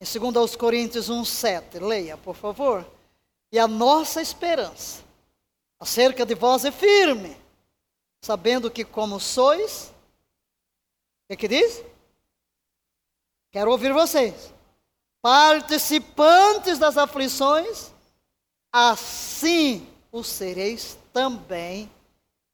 [0.00, 1.78] em 2 Coríntios 1,7.
[1.80, 2.86] Leia, por favor.
[3.52, 5.02] E a nossa esperança
[5.78, 7.36] acerca de vós é firme,
[8.22, 9.92] sabendo que, como sois,
[11.24, 11.82] o que, que diz?
[13.50, 14.54] Quero ouvir vocês.
[15.20, 17.90] Participantes das aflições,
[18.72, 21.90] assim o sereis também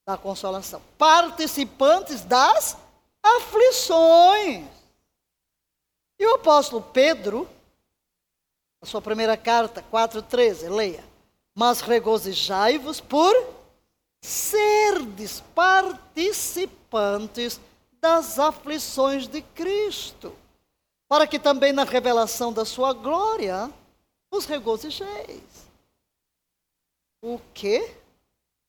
[0.07, 0.83] da consolação.
[0.97, 2.77] Participantes das
[3.23, 4.76] aflições.
[6.19, 7.49] E o apóstolo Pedro,
[8.81, 11.05] a sua primeira carta, 4,13, leia.
[11.55, 13.35] Mas regozijai-vos por
[14.21, 17.61] serdes participantes
[18.01, 20.37] das aflições de Cristo,
[21.09, 23.73] para que também na revelação da sua glória
[24.31, 25.67] os regozijeis.
[27.23, 27.97] O quê?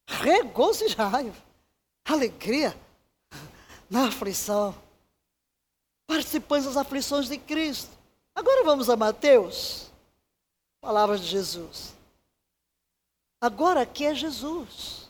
[0.08, 1.32] Regozijai.
[2.06, 2.76] Alegria
[3.90, 4.74] na aflição.
[6.08, 7.92] Participantes das aflições de Cristo.
[8.34, 9.92] Agora vamos a Mateus.
[10.80, 11.94] Palavras de Jesus.
[13.42, 15.10] Agora aqui é Jesus.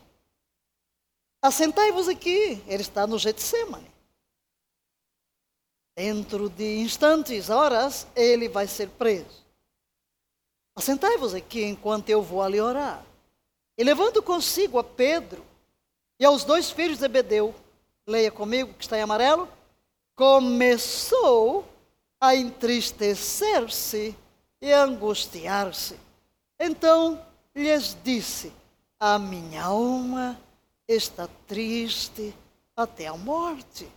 [1.41, 2.63] Assentai-vos aqui.
[2.67, 3.91] Ele está no Getsemane.
[5.95, 9.45] Dentro de instantes, horas, ele vai ser preso.
[10.75, 13.03] Assentai-vos aqui enquanto eu vou ali orar.
[13.77, 15.45] E levando consigo a Pedro
[16.19, 17.53] e aos dois filhos de Zebedeu,
[18.07, 19.47] leia comigo que está em amarelo,
[20.17, 21.63] começou
[22.19, 24.17] a entristecer-se
[24.59, 25.97] e angustiar-se.
[26.59, 27.23] Então
[27.55, 28.51] lhes disse:
[28.99, 30.37] A minha alma
[30.87, 32.35] está triste
[32.75, 33.87] até a morte.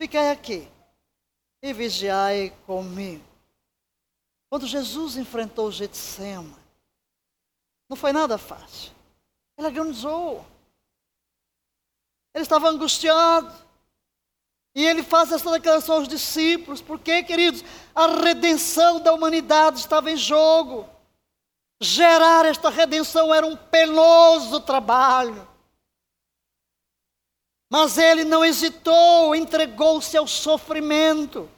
[0.00, 0.68] Ficai aqui
[1.60, 3.24] e vigiai comigo.
[4.48, 6.54] Quando Jesus enfrentou o Getsemane,
[7.88, 8.92] não foi nada fácil.
[9.58, 10.46] Ele agonizou.
[12.32, 13.65] Ele estava angustiado.
[14.76, 17.64] E ele faz essa declaração aos discípulos, porque, queridos,
[17.94, 20.86] a redenção da humanidade estava em jogo.
[21.80, 25.48] Gerar esta redenção era um penoso trabalho.
[27.70, 31.48] Mas ele não hesitou, entregou-se ao sofrimento,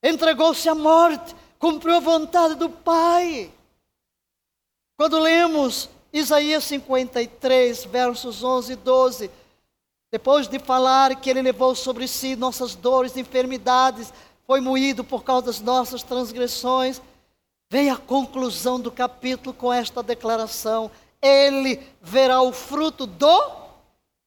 [0.00, 3.52] entregou-se à morte, cumpriu a vontade do Pai.
[4.96, 9.30] Quando lemos Isaías 53, versos 11 e 12,
[10.12, 14.12] depois de falar que ele levou sobre si nossas dores enfermidades,
[14.46, 17.00] foi moído por causa das nossas transgressões,
[17.70, 20.90] vem a conclusão do capítulo com esta declaração:
[21.22, 23.52] Ele verá o fruto do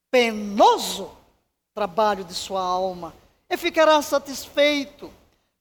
[0.10, 1.12] penoso
[1.76, 3.14] trabalho de sua alma
[3.48, 5.12] e ficará satisfeito.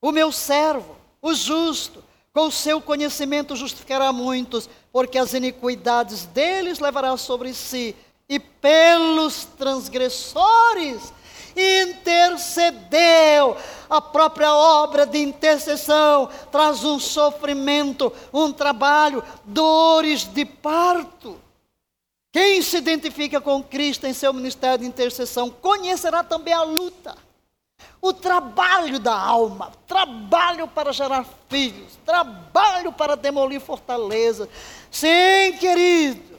[0.01, 2.03] O meu servo, o justo,
[2.33, 7.95] com o seu conhecimento justificará muitos, porque as iniquidades deles levará sobre si
[8.29, 11.12] e pelos transgressores
[11.57, 13.57] intercedeu.
[13.89, 21.41] A própria obra de intercessão traz um sofrimento, um trabalho, dores de parto.
[22.33, 27.16] Quem se identifica com Cristo em seu ministério de intercessão conhecerá também a luta,
[28.03, 34.49] o trabalho da alma, trabalho para gerar filhos, trabalho para demolir fortalezas.
[34.91, 36.34] Sim, querido,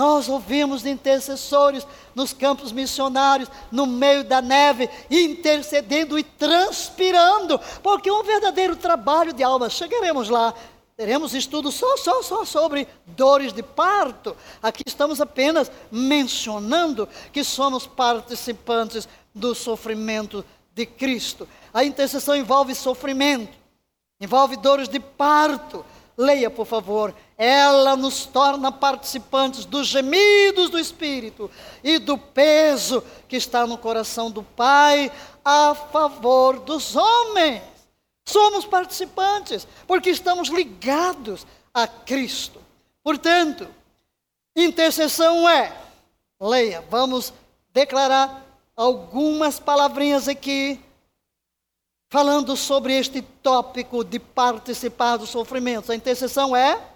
[0.00, 8.22] nós ouvimos intercessores nos campos missionários, no meio da neve, intercedendo e transpirando, porque um
[8.22, 9.68] verdadeiro trabalho de alma.
[9.68, 10.54] Chegaremos lá,
[10.96, 14.34] teremos estudo só, só, só sobre dores de parto.
[14.62, 20.42] Aqui estamos apenas mencionando que somos participantes do sofrimento
[20.74, 21.46] de Cristo.
[21.74, 23.52] A intercessão envolve sofrimento,
[24.18, 25.84] envolve dores de parto.
[26.16, 31.50] Leia, por favor ela nos torna participantes dos gemidos do Espírito
[31.82, 35.10] e do peso que está no coração do Pai
[35.42, 37.62] a favor dos homens.
[38.26, 42.60] Somos participantes, porque estamos ligados a Cristo.
[43.02, 43.66] Portanto,
[44.54, 45.74] Intercessão é,
[46.38, 47.32] leia, vamos
[47.72, 48.44] declarar
[48.76, 50.78] algumas palavrinhas aqui,
[52.10, 55.88] falando sobre este tópico de participar dos sofrimentos.
[55.88, 56.89] A intercessão é,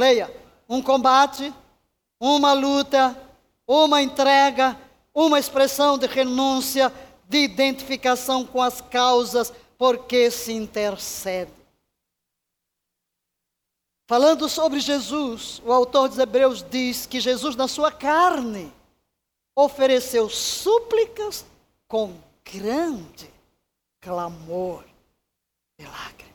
[0.00, 0.34] leia,
[0.66, 1.52] um combate,
[2.18, 3.16] uma luta,
[3.66, 4.76] uma entrega,
[5.14, 6.92] uma expressão de renúncia,
[7.28, 11.52] de identificação com as causas porque se intercede.
[14.08, 18.72] Falando sobre Jesus, o autor dos Hebreus diz que Jesus, na sua carne,
[19.54, 21.44] ofereceu súplicas
[21.86, 23.30] com grande
[24.00, 24.84] clamor
[25.78, 26.29] e lágrimas.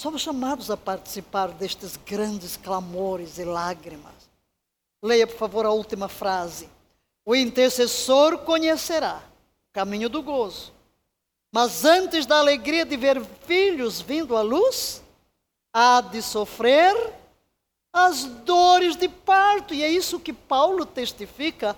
[0.00, 4.14] Somos chamados a participar destes grandes clamores e lágrimas.
[5.02, 6.70] Leia, por favor, a última frase.
[7.22, 9.22] O intercessor conhecerá
[9.68, 10.72] o caminho do gozo,
[11.52, 15.02] mas antes da alegria de ver filhos vindo à luz,
[15.70, 16.96] há de sofrer
[17.92, 19.74] as dores de parto.
[19.74, 21.76] E é isso que Paulo testifica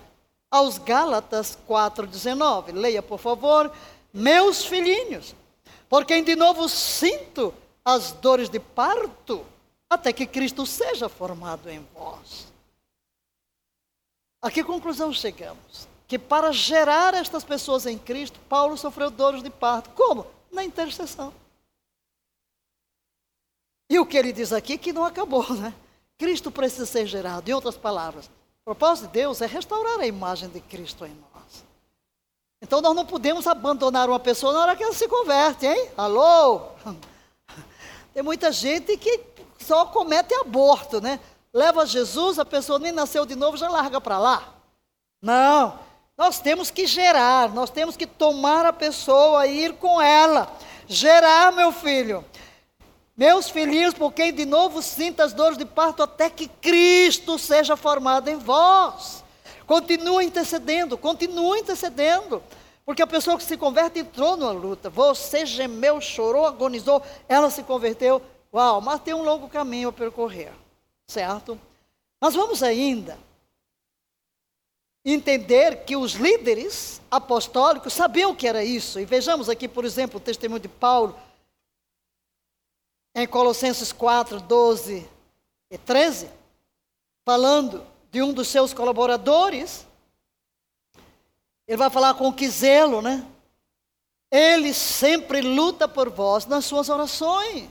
[0.48, 2.72] aos Gálatas 4,19.
[2.72, 3.72] Leia, por favor,
[4.14, 5.34] meus filhinhos,
[5.88, 7.52] porque de novo sinto
[7.84, 9.44] as dores de parto,
[9.88, 12.52] até que Cristo seja formado em vós.
[14.40, 15.88] A que conclusão chegamos?
[16.08, 19.90] Que para gerar estas pessoas em Cristo, Paulo sofreu dores de parto.
[19.90, 20.26] Como?
[20.50, 21.32] Na intercessão.
[23.88, 25.74] E o que ele diz aqui que não acabou, né?
[26.18, 27.48] Cristo precisa ser gerado.
[27.48, 31.64] Em outras palavras, o propósito de Deus é restaurar a imagem de Cristo em nós.
[32.60, 35.90] Então nós não podemos abandonar uma pessoa na hora que ela se converte, hein?
[35.96, 36.68] Alô?
[38.12, 39.20] Tem muita gente que
[39.58, 41.18] só comete aborto, né?
[41.52, 44.54] Leva Jesus, a pessoa nem nasceu de novo, já larga para lá.
[45.20, 45.78] Não,
[46.16, 50.50] nós temos que gerar, nós temos que tomar a pessoa e ir com ela.
[50.86, 52.24] Gerar, meu filho.
[53.16, 57.76] Meus filhinhos, por quem de novo sinta as dores de parto, até que Cristo seja
[57.76, 59.22] formado em vós.
[59.66, 62.42] Continua intercedendo, continua intercedendo.
[62.84, 64.90] Porque a pessoa que se converte entrou numa luta.
[64.90, 68.20] Você gemeu, chorou, agonizou, ela se converteu.
[68.52, 70.52] Uau, mas tem um longo caminho a percorrer.
[71.06, 71.58] Certo?
[72.20, 73.18] Mas vamos ainda
[75.04, 79.00] entender que os líderes apostólicos sabiam o que era isso.
[79.00, 81.18] E vejamos aqui, por exemplo, o testemunho de Paulo
[83.14, 85.08] em Colossenses 4, 12
[85.70, 86.30] e 13,
[87.24, 89.86] falando de um dos seus colaboradores.
[91.72, 93.24] Ele vai falar com que zelo, né?
[94.30, 97.70] Ele sempre luta por vós nas suas orações,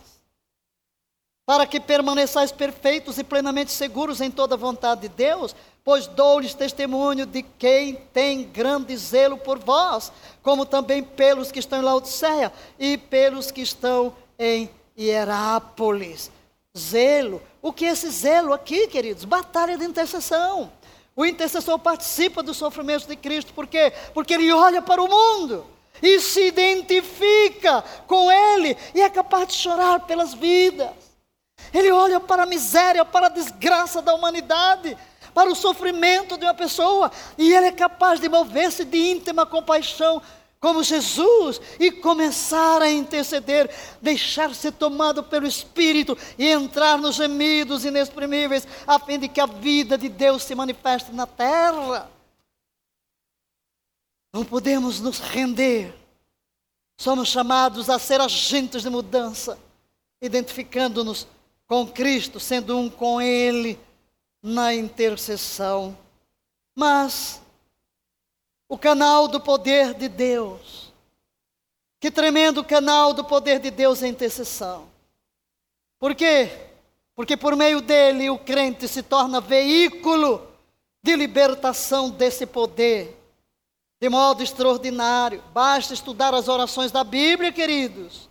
[1.45, 6.55] para que permaneçais perfeitos e plenamente seguros em toda a vontade de Deus, pois dou-lhes
[6.55, 12.51] testemunho de quem tem grande zelo por vós, como também pelos que estão em Laodiceia
[12.79, 16.31] e pelos que estão em Hierápolis.
[16.75, 17.39] Zelo.
[17.61, 19.25] O que é esse zelo aqui, queridos?
[19.25, 20.71] Batalha de intercessão.
[21.15, 23.91] O intercessor participa do sofrimento de Cristo, por quê?
[24.13, 25.65] Porque ele olha para o mundo
[26.01, 30.89] e se identifica com ele e é capaz de chorar pelas vidas.
[31.73, 34.97] Ele olha para a miséria, para a desgraça da humanidade,
[35.33, 40.21] para o sofrimento de uma pessoa e ele é capaz de mover-se de íntima compaixão
[40.61, 43.67] como Jesus e começar a interceder,
[43.99, 49.97] deixar-se tomado pelo Espírito e entrar nos gemidos inexprimíveis, a fim de que a vida
[49.97, 52.11] de Deus se manifeste na terra.
[54.31, 55.95] Não podemos nos render.
[56.95, 59.57] Somos chamados a ser agentes de mudança,
[60.21, 61.27] identificando-nos
[61.67, 63.79] com Cristo, sendo um com Ele
[64.43, 65.97] na intercessão.
[66.75, 67.41] Mas
[68.71, 70.93] o canal do poder de Deus.
[71.99, 74.87] Que tremendo canal do poder de Deus em intercessão.
[75.99, 76.49] Por quê?
[77.13, 80.47] Porque por meio dele o crente se torna veículo
[81.03, 83.17] de libertação desse poder
[83.99, 85.43] de modo extraordinário.
[85.53, 88.29] Basta estudar as orações da Bíblia, queridos,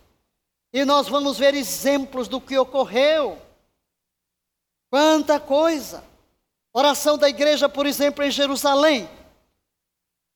[0.73, 3.39] e nós vamos ver exemplos do que ocorreu.
[4.89, 6.03] Quanta coisa!
[6.73, 9.07] Oração da igreja, por exemplo, em Jerusalém.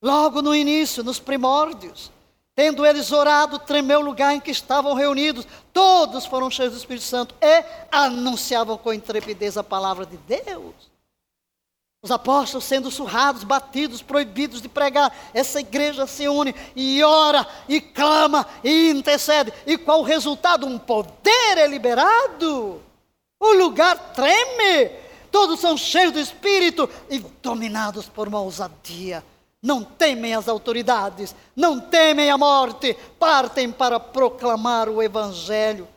[0.06, 2.12] Logo no início, nos primórdios,
[2.56, 5.48] tendo eles orado, tremeu o lugar em que estavam reunidos.
[5.74, 10.76] Todos foram cheios do Espírito Santo e anunciavam com intrepidez a palavra de Deus.
[12.04, 15.12] Os apóstolos sendo surrados, batidos, proibidos de pregar.
[15.34, 19.52] Essa igreja se une e ora, e clama, e intercede.
[19.66, 20.68] E qual o resultado?
[20.68, 22.80] Um poder é liberado.
[23.40, 24.92] O lugar treme.
[25.32, 29.24] Todos são cheios do Espírito e dominados por uma ousadia
[29.66, 35.88] não temem as autoridades, não temem a morte, partem para proclamar o Evangelho.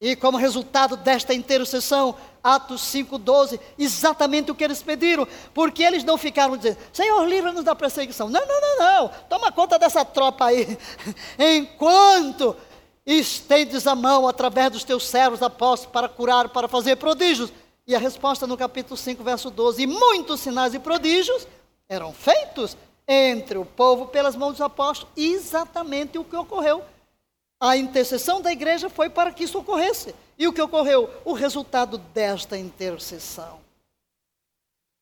[0.00, 2.14] E como resultado desta intercessão,
[2.44, 7.74] Atos 5,12, exatamente o que eles pediram, porque eles não ficaram dizendo, Senhor, livra-nos da
[7.74, 8.28] perseguição.
[8.28, 10.78] Não, não, não, não, toma conta dessa tropa aí.
[11.36, 12.56] Enquanto
[13.04, 17.52] estendes a mão através dos teus servos apóstolos para curar, para fazer prodígios.
[17.84, 21.48] E a resposta no capítulo 5, verso 12: e muitos sinais e prodígios
[21.88, 22.76] eram feitos
[23.06, 26.84] entre o povo pelas mãos dos apóstolos, exatamente o que ocorreu.
[27.60, 30.14] A intercessão da igreja foi para que isso ocorresse.
[30.38, 31.10] E o que ocorreu?
[31.24, 33.60] O resultado desta intercessão.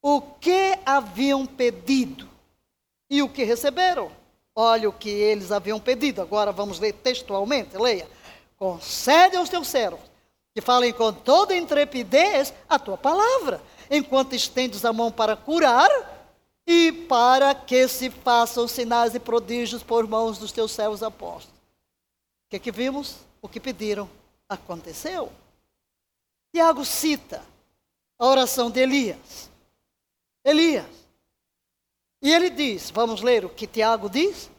[0.02, 2.28] O que haviam pedido
[3.10, 4.12] e o que receberam?
[4.54, 6.22] Olha o que eles haviam pedido.
[6.22, 7.76] Agora vamos ler textualmente.
[7.76, 8.08] Leia.
[8.56, 10.14] Concede aos teus servos
[10.54, 13.60] que falem com toda intrepidez a tua palavra,
[13.90, 16.13] enquanto estendes a mão para curar
[16.66, 21.58] e para que se façam sinais e prodígios por mãos dos teus servos apóstolos.
[22.46, 23.16] O que, é que vimos?
[23.42, 24.08] O que pediram
[24.48, 25.30] aconteceu.
[26.54, 27.42] Tiago cita
[28.18, 29.50] a oração de Elias.
[30.44, 30.86] Elias.
[32.22, 34.50] E ele diz, vamos ler o que Tiago diz?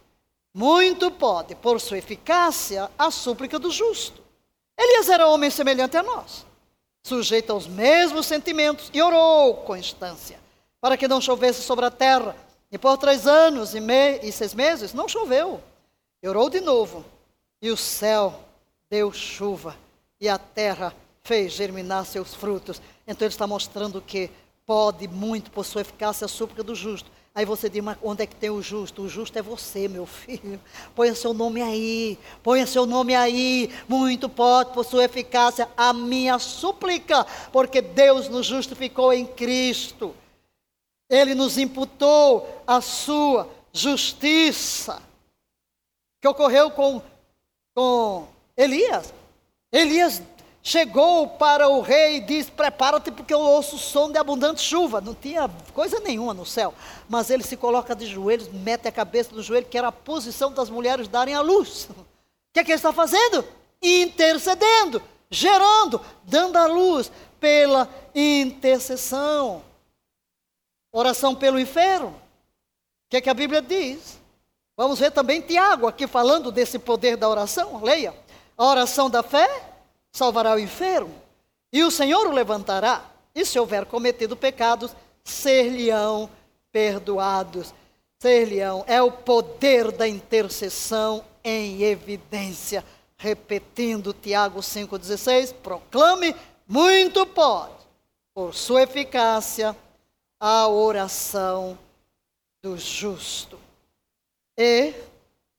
[0.53, 4.23] Muito pode, por sua eficácia, a súplica do justo.
[4.77, 6.45] Elias era homem semelhante a nós,
[7.03, 10.39] sujeito aos mesmos sentimentos, e orou com instância,
[10.79, 12.35] para que não chovesse sobre a terra.
[12.71, 13.79] E por três anos e,
[14.23, 15.61] e seis meses não choveu.
[16.27, 17.05] Orou de novo,
[17.61, 18.41] e o céu
[18.89, 19.77] deu chuva,
[20.19, 22.81] e a terra fez germinar seus frutos.
[23.07, 24.31] Então ele está mostrando que
[24.65, 27.11] pode muito por sua eficácia a súplica do justo.
[27.33, 29.01] Aí você diz, mas onde é que tem o justo?
[29.03, 30.59] O justo é você, meu filho.
[30.95, 33.69] Ponha seu nome aí, ponha seu nome aí.
[33.87, 40.15] Muito pode, por sua eficácia, a minha súplica, porque Deus nos justificou em Cristo.
[41.15, 45.01] Ele nos imputou a sua justiça.
[46.21, 47.01] Que ocorreu com,
[47.73, 49.13] com Elias.
[49.71, 50.21] Elias
[50.61, 54.99] chegou para o rei e disse: Prepara-te, porque eu ouço o som de abundante chuva.
[54.99, 56.73] Não tinha coisa nenhuma no céu.
[57.07, 60.51] Mas ele se coloca de joelhos, mete a cabeça no joelho, que era a posição
[60.51, 61.87] das mulheres darem a luz.
[61.97, 63.43] O que é que ele está fazendo?
[63.83, 69.61] Intercedendo, gerando, dando a luz pela intercessão.
[70.97, 72.07] Oração pelo inferno.
[72.07, 74.17] O que é que a Bíblia diz?
[74.77, 77.83] Vamos ver também Tiago aqui falando desse poder da oração.
[77.83, 78.15] Leia.
[78.57, 79.73] A oração da fé
[80.09, 81.13] salvará o enfermo,
[81.73, 83.03] e o Senhor o levantará,
[83.35, 86.29] e se houver cometido pecados, ser-lhe-ão
[86.71, 87.73] perdoados.
[88.17, 92.85] Ser-lhe-ão é o poder da intercessão em evidência.
[93.17, 96.33] Repetindo Tiago 5,16, proclame,
[96.65, 97.73] muito pode,
[98.33, 99.75] por sua eficácia,
[100.39, 101.77] a oração
[102.61, 103.59] do justo.
[104.57, 104.93] E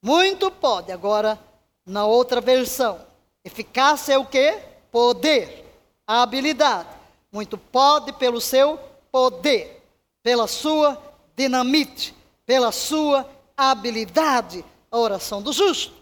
[0.01, 1.39] muito pode, agora
[1.85, 2.99] na outra versão,
[3.47, 4.59] Eficácia é o que?
[4.91, 5.65] Poder,
[6.05, 6.89] a habilidade.
[7.31, 8.77] Muito pode pelo seu
[9.09, 9.81] poder,
[10.21, 11.01] pela sua
[11.33, 12.13] dinamite,
[12.45, 13.25] pela sua
[13.55, 15.93] habilidade, a oração do justo.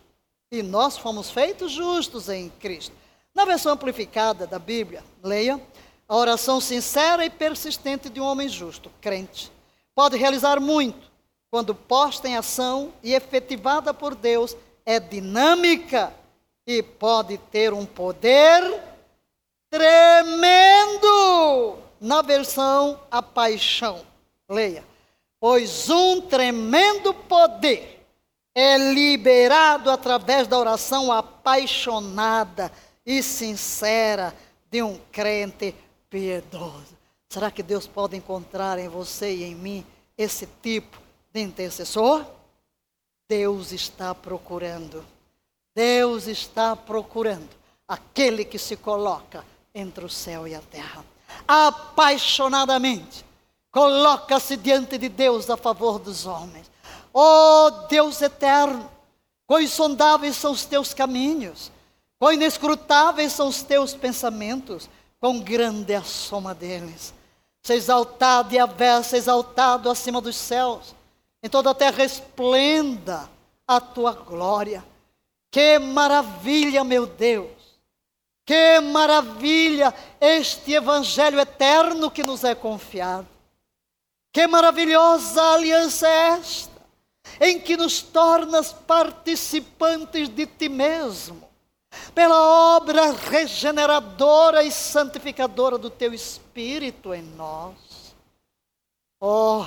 [0.52, 2.96] E nós fomos feitos justos em Cristo.
[3.34, 5.62] Na versão amplificada da Bíblia, leia,
[6.08, 9.52] a oração sincera e persistente de um homem justo, crente,
[9.96, 11.12] pode realizar muito
[11.56, 16.14] quando posta em ação e efetivada por Deus, é dinâmica
[16.68, 18.62] e pode ter um poder
[19.70, 21.08] tremendo.
[22.02, 24.06] Na versão A Paixão,
[24.50, 24.84] leia.
[25.40, 28.06] Pois um tremendo poder
[28.54, 32.72] é liberado através da oração apaixonada
[33.06, 34.36] e sincera
[34.70, 35.74] de um crente
[36.16, 36.96] piedoso.
[37.28, 39.86] Será que Deus pode encontrar em você e em mim
[40.18, 40.98] esse tipo
[41.34, 42.26] de intercessor?
[43.28, 45.06] Deus está procurando.
[45.76, 47.50] Deus está procurando
[47.86, 49.44] aquele que se coloca
[49.74, 51.04] entre o céu e a terra.
[51.46, 53.26] Apaixonadamente,
[53.70, 56.72] coloca-se diante de Deus a favor dos homens.
[57.12, 58.90] Oh Deus eterno,
[59.46, 61.74] quão insondáveis são os teus caminhos,
[62.18, 64.90] quão inescrutáveis são os teus pensamentos,
[65.20, 67.14] quão grande é a soma deles.
[67.64, 70.96] Se exaltado e avessa, exaltado acima dos céus,
[71.42, 73.30] em toda a terra esplenda
[73.68, 74.86] a tua glória.
[75.52, 77.50] Que maravilha, meu Deus!
[78.46, 83.28] Que maravilha este Evangelho eterno que nos é confiado.
[84.32, 86.82] Que maravilhosa aliança é esta,
[87.42, 91.45] em que nos tornas participantes de ti mesmo,
[92.14, 98.16] pela obra regeneradora e santificadora do teu Espírito em nós.
[99.20, 99.66] Oh,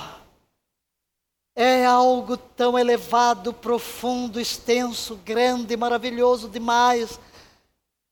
[1.55, 7.19] é algo tão elevado, profundo, extenso, grande, maravilhoso demais.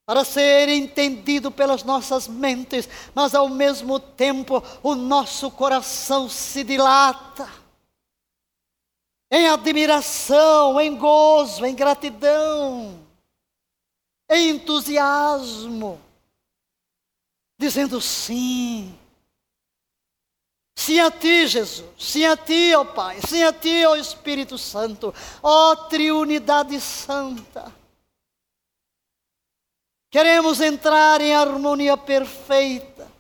[0.06, 7.68] para ser entendido pelas nossas mentes, mas ao mesmo tempo o nosso coração se dilata
[9.30, 13.07] em admiração, em gozo, em gratidão,
[14.30, 16.00] entusiasmo,
[17.58, 18.98] dizendo sim.
[20.76, 21.90] Sim a ti, Jesus.
[21.98, 23.20] Sim a ti, ó Pai.
[23.22, 25.14] Sim a ti, ó Espírito Santo.
[25.42, 27.74] Ó Triunidade Santa.
[30.10, 33.12] Queremos entrar em harmonia perfeita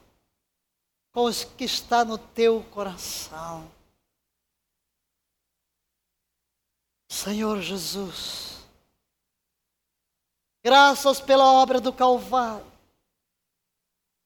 [1.11, 3.69] com o que está no teu coração.
[7.09, 8.56] Senhor Jesus,
[10.67, 12.65] graças pela obra do Calvário,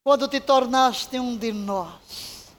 [0.04, 2.52] quando te tornaste um de nós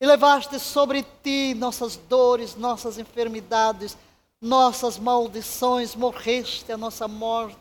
[0.00, 3.98] e levaste sobre ti nossas dores, nossas enfermidades,
[4.40, 7.58] nossas maldições, morreste a nossa morte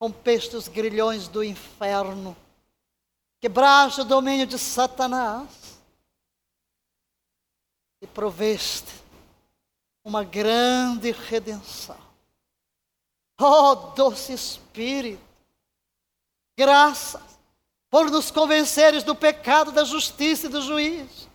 [0.00, 2.36] rompeste os grilhões do inferno,
[3.40, 5.80] quebraste o domínio de Satanás
[8.00, 8.92] e proveste
[10.04, 12.05] uma grande redenção.
[13.40, 15.22] Oh, doce Espírito,
[16.56, 17.20] graças
[17.90, 21.26] por nos convenceres do pecado, da justiça e do juízo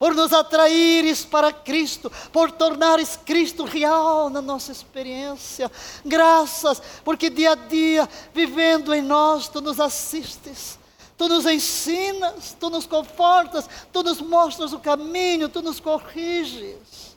[0.00, 5.70] por nos atraires para Cristo, por tornares Cristo real na nossa experiência.
[6.02, 10.78] Graças, porque dia a dia, vivendo em nós, tu nos assistes.
[11.18, 17.09] Tu nos ensinas, tu nos confortas, tu nos mostras o caminho, tu nos corriges.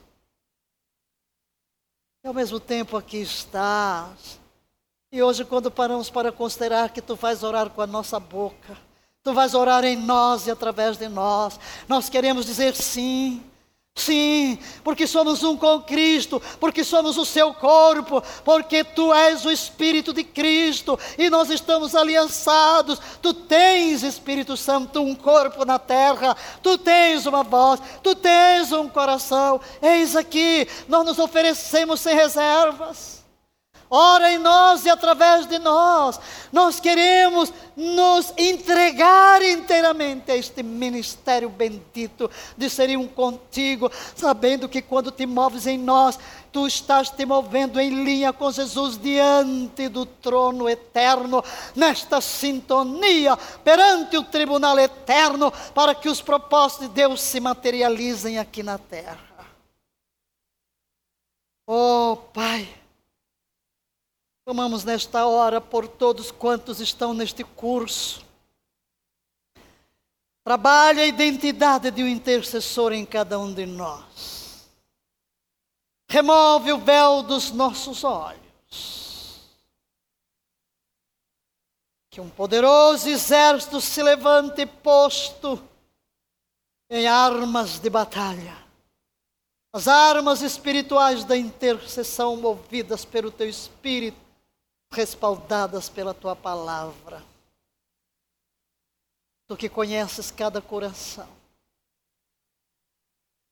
[2.24, 4.40] E ao mesmo tempo aqui estás.
[5.12, 8.76] E hoje, quando paramos para considerar que tu vais orar com a nossa boca,
[9.24, 11.58] Tu vais orar em nós e através de nós.
[11.88, 13.42] Nós queremos dizer sim.
[13.96, 19.52] Sim, porque somos um com Cristo, porque somos o seu corpo, porque tu és o
[19.52, 23.00] Espírito de Cristo e nós estamos aliançados.
[23.22, 28.88] Tu tens, Espírito Santo, um corpo na terra, tu tens uma voz, tu tens um
[28.88, 29.60] coração.
[29.80, 33.23] Eis aqui, nós nos oferecemos sem reservas.
[33.96, 36.18] Ora em nós e através de nós.
[36.50, 44.82] Nós queremos nos entregar inteiramente a este ministério bendito de ser um contigo, sabendo que
[44.82, 46.18] quando te moves em nós,
[46.50, 51.40] tu estás te movendo em linha com Jesus diante do trono eterno,
[51.76, 58.64] nesta sintonia perante o tribunal eterno, para que os propósitos de Deus se materializem aqui
[58.64, 59.20] na terra.
[61.64, 62.82] Oh, Pai
[64.44, 68.22] Clamamos nesta hora por todos quantos estão neste curso.
[70.44, 74.68] Trabalhe a identidade de um intercessor em cada um de nós.
[76.10, 79.40] Remove o véu dos nossos olhos.
[82.10, 85.62] Que um poderoso exército se levante posto
[86.90, 88.62] em armas de batalha.
[89.72, 94.23] As armas espirituais da intercessão movidas pelo teu espírito
[94.94, 97.22] respaldadas pela tua palavra.
[99.46, 101.28] Tu que conheces cada coração.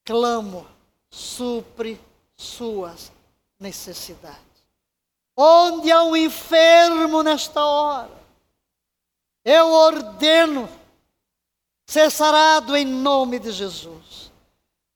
[0.04, 0.66] Clamo,
[1.10, 2.00] supre
[2.36, 3.12] suas
[3.58, 4.40] necessidades.
[5.36, 8.22] Onde há um enfermo nesta hora,
[9.44, 10.68] eu ordeno,
[11.86, 14.30] ser sarado em nome de Jesus.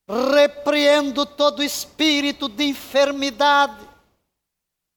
[0.09, 3.86] Repreendo todo espírito de enfermidade,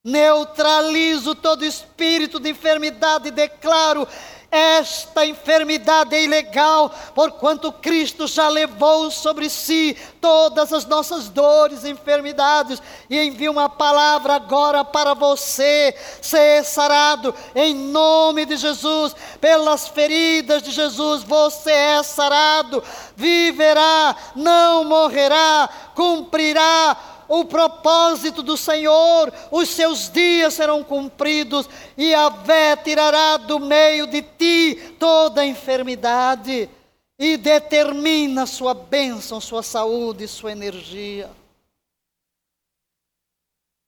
[0.10, 4.08] Neutralizo todo espírito de enfermidade e declaro:
[4.52, 11.92] esta enfermidade é ilegal, porquanto Cristo já levou sobre si todas as nossas dores e
[11.92, 19.88] enfermidades, e envia uma palavra agora para você, ser sarado, em nome de Jesus, pelas
[19.88, 22.84] feridas de Jesus, você é sarado,
[23.16, 32.28] viverá, não morrerá, cumprirá o propósito do Senhor, os seus dias serão cumpridos, e a
[32.28, 36.68] vé tirará do meio de ti toda enfermidade,
[37.20, 41.30] e determina sua bênção, sua saúde, sua energia.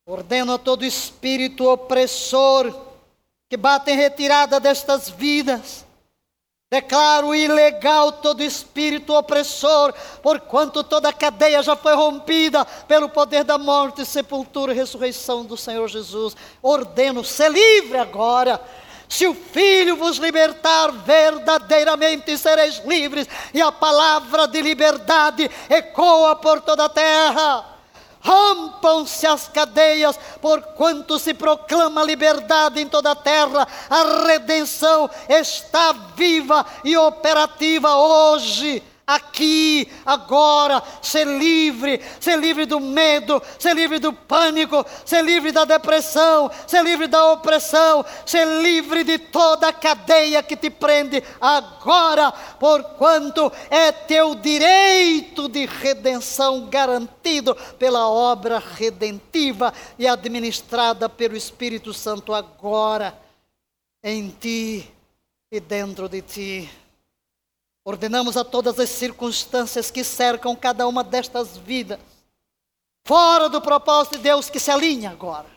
[0.05, 2.73] Ordeno a todo espírito opressor
[3.49, 5.85] que bate em retirada destas vidas,
[6.73, 9.93] Declaro ilegal todo espírito opressor,
[10.23, 15.89] porquanto toda cadeia já foi rompida pelo poder da morte, sepultura e ressurreição do Senhor
[15.89, 16.33] Jesus.
[16.63, 18.61] Ordeno, se livre agora.
[19.09, 26.61] Se o Filho vos libertar, verdadeiramente sereis livres, e a palavra de liberdade ecoa por
[26.61, 27.70] toda a terra.
[28.23, 36.65] Rompam-se as cadeias, porquanto se proclama liberdade em toda a terra, a redenção está viva
[36.83, 38.83] e operativa hoje
[39.15, 45.65] aqui, agora, ser livre, ser livre do medo, ser livre do pânico, ser livre da
[45.65, 52.31] depressão, ser livre da opressão, ser livre de toda a cadeia que te prende agora,
[52.59, 62.33] porquanto é teu direito de redenção garantido pela obra redentiva e administrada pelo Espírito Santo
[62.33, 63.17] agora
[64.03, 64.89] em ti
[65.51, 66.80] e dentro de ti.
[67.83, 71.99] Ordenamos a todas as circunstâncias que cercam cada uma destas vidas,
[73.03, 75.49] fora do propósito de Deus que se alinha agora.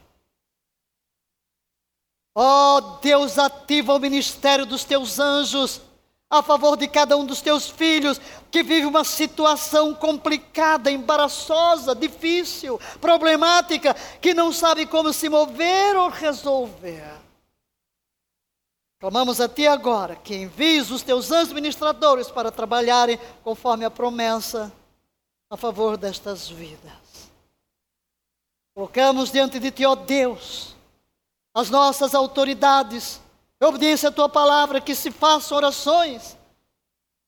[2.34, 5.80] Ó oh, Deus, ativa o ministério dos teus anjos
[6.28, 8.20] a favor de cada um dos teus filhos
[8.50, 16.08] que vive uma situação complicada, embaraçosa, difícil, problemática, que não sabe como se mover ou
[16.08, 17.23] resolver.
[19.04, 24.72] Clamamos a Ti agora que envies os Teus anjos ministradores para trabalharem conforme a promessa
[25.50, 27.30] a favor destas vidas.
[28.74, 30.74] Colocamos diante de Ti, ó Deus,
[31.54, 33.20] as nossas autoridades,
[33.62, 36.34] obediência à Tua palavra, que se façam orações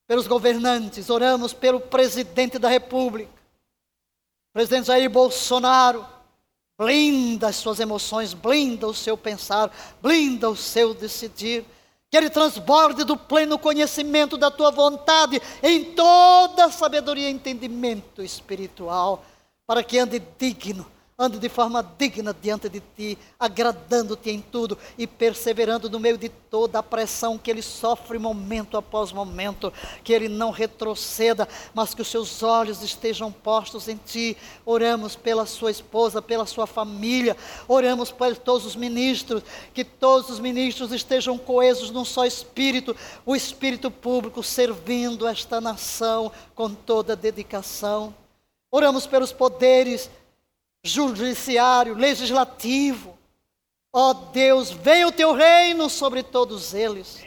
[0.07, 3.31] pelos governantes, oramos pelo presidente da República,
[4.51, 6.07] presidente Jair Bolsonaro,
[6.79, 9.71] Blinda as suas emoções, blinda o seu pensar,
[10.03, 11.65] blinda o seu decidir.
[12.11, 19.25] Que ele transborde do pleno conhecimento da tua vontade em toda sabedoria e entendimento espiritual,
[19.67, 20.87] para que ande digno
[21.19, 26.29] ande de forma digna diante de ti, agradando-te em tudo e perseverando no meio de
[26.29, 29.73] toda a pressão que ele sofre momento após momento,
[30.05, 34.37] que ele não retroceda, mas que os seus olhos estejam postos em ti.
[34.67, 37.35] Oramos pela sua esposa, pela sua família,
[37.67, 42.95] oramos por todos os ministros, que todos os ministros estejam coesos num só espírito,
[43.25, 48.15] o espírito público servindo esta nação com toda dedicação.
[48.71, 50.11] Oramos pelos poderes
[50.87, 53.17] judiciário, legislativo.
[53.93, 57.25] Ó oh Deus, venha o teu reino sobre todos eles.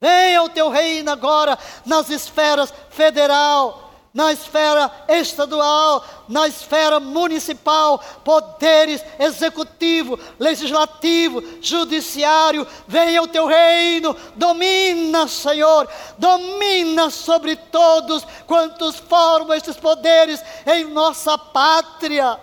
[0.00, 9.04] Venha o teu reino agora nas esferas federal, na esfera estadual, na esfera municipal, poderes
[9.18, 12.66] executivo, legislativo, judiciário.
[12.86, 21.36] Venha o teu reino, domina, Senhor, domina sobre todos quantos formam estes poderes em nossa
[21.36, 22.38] pátria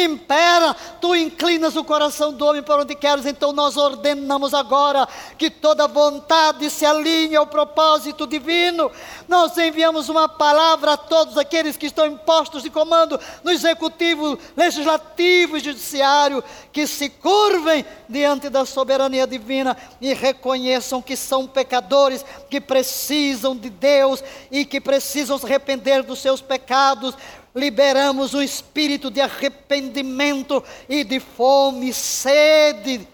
[0.00, 5.50] impera, tu inclinas o coração do homem para onde queres, então nós ordenamos agora que
[5.50, 8.90] toda vontade se alinhe ao propósito divino.
[9.28, 14.38] Nós enviamos uma palavra a todos aqueles que estão em postos de comando no executivo,
[14.56, 16.42] legislativo e judiciário,
[16.72, 23.68] que se curvem diante da soberania divina e reconheçam que são pecadores, que precisam de
[23.68, 27.14] Deus e que precisam se arrepender dos seus pecados
[27.54, 33.06] liberamos o espírito de arrependimento e de fome e sede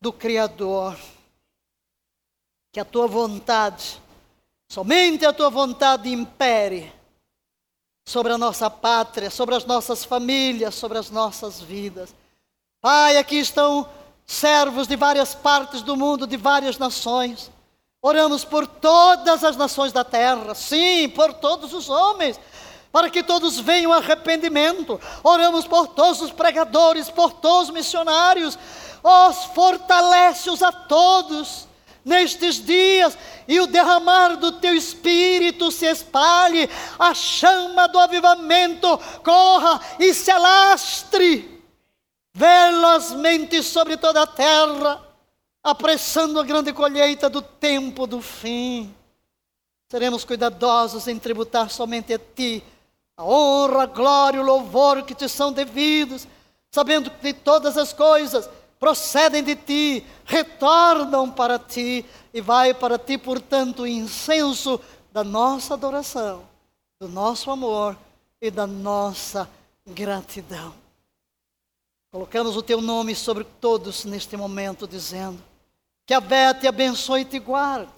[0.00, 0.96] do Criador.
[2.72, 4.00] Que a tua vontade,
[4.70, 6.92] somente a tua vontade impere
[8.06, 12.14] sobre a nossa pátria, sobre as nossas famílias, sobre as nossas vidas.
[12.80, 13.88] Pai, aqui estão
[14.26, 17.50] servos de várias partes do mundo, de várias nações.
[18.00, 22.38] Oramos por todas as nações da terra, sim, por todos os homens
[22.92, 25.00] para que todos venham arrependimento.
[25.22, 28.58] Oramos por todos os pregadores, por todos os missionários.
[29.02, 31.68] Os fortalece-os a todos
[32.04, 33.16] nestes dias
[33.46, 40.30] e o derramar do teu espírito se espalhe, a chama do avivamento corra e se
[40.30, 41.62] alastre
[42.34, 45.02] velozmente sobre toda a terra,
[45.62, 48.94] apressando a grande colheita do tempo do fim.
[49.90, 52.62] Seremos cuidadosos em tributar somente a ti
[53.18, 56.28] a honra, a glória, o louvor que te são devidos,
[56.70, 63.18] sabendo que todas as coisas procedem de ti, retornam para ti, e vai para ti,
[63.18, 64.80] portanto, o incenso
[65.12, 66.44] da nossa adoração,
[67.00, 67.98] do nosso amor
[68.40, 69.50] e da nossa
[69.84, 70.72] gratidão.
[72.12, 75.42] Colocamos o teu nome sobre todos neste momento, dizendo:
[76.06, 77.90] Que a Vé te abençoe e te guarde,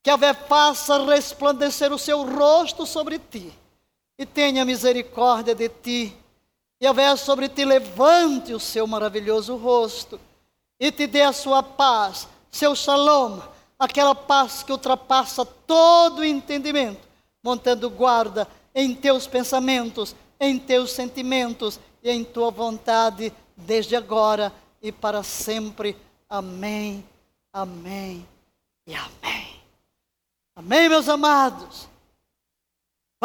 [0.00, 3.52] que a Vé faça resplandecer o seu rosto sobre ti
[4.18, 6.16] e tenha misericórdia de ti.
[6.80, 10.20] E ao sobre ti levante o seu maravilhoso rosto
[10.78, 13.40] e te dê a sua paz, seu shalom,
[13.78, 17.00] aquela paz que ultrapassa todo o entendimento,
[17.42, 24.90] montando guarda em teus pensamentos, em teus sentimentos e em tua vontade, desde agora e
[24.90, 25.96] para sempre.
[26.28, 27.04] Amém,
[27.52, 28.26] amém
[28.86, 29.60] e amém.
[30.56, 31.88] Amém, meus amados.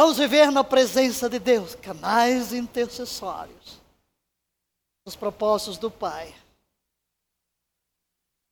[0.01, 3.81] Vamos viver na presença de Deus, canais intercessórios,
[5.05, 6.33] os propósitos do Pai.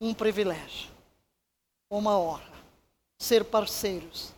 [0.02, 0.91] Um privilégio,
[1.90, 2.52] uma honra,
[3.18, 4.34] ser parceiros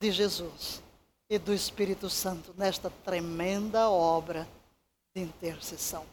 [0.00, 0.80] de Jesus
[1.28, 4.46] e do Espírito Santo nesta tremenda obra
[5.16, 6.06] de intercessão.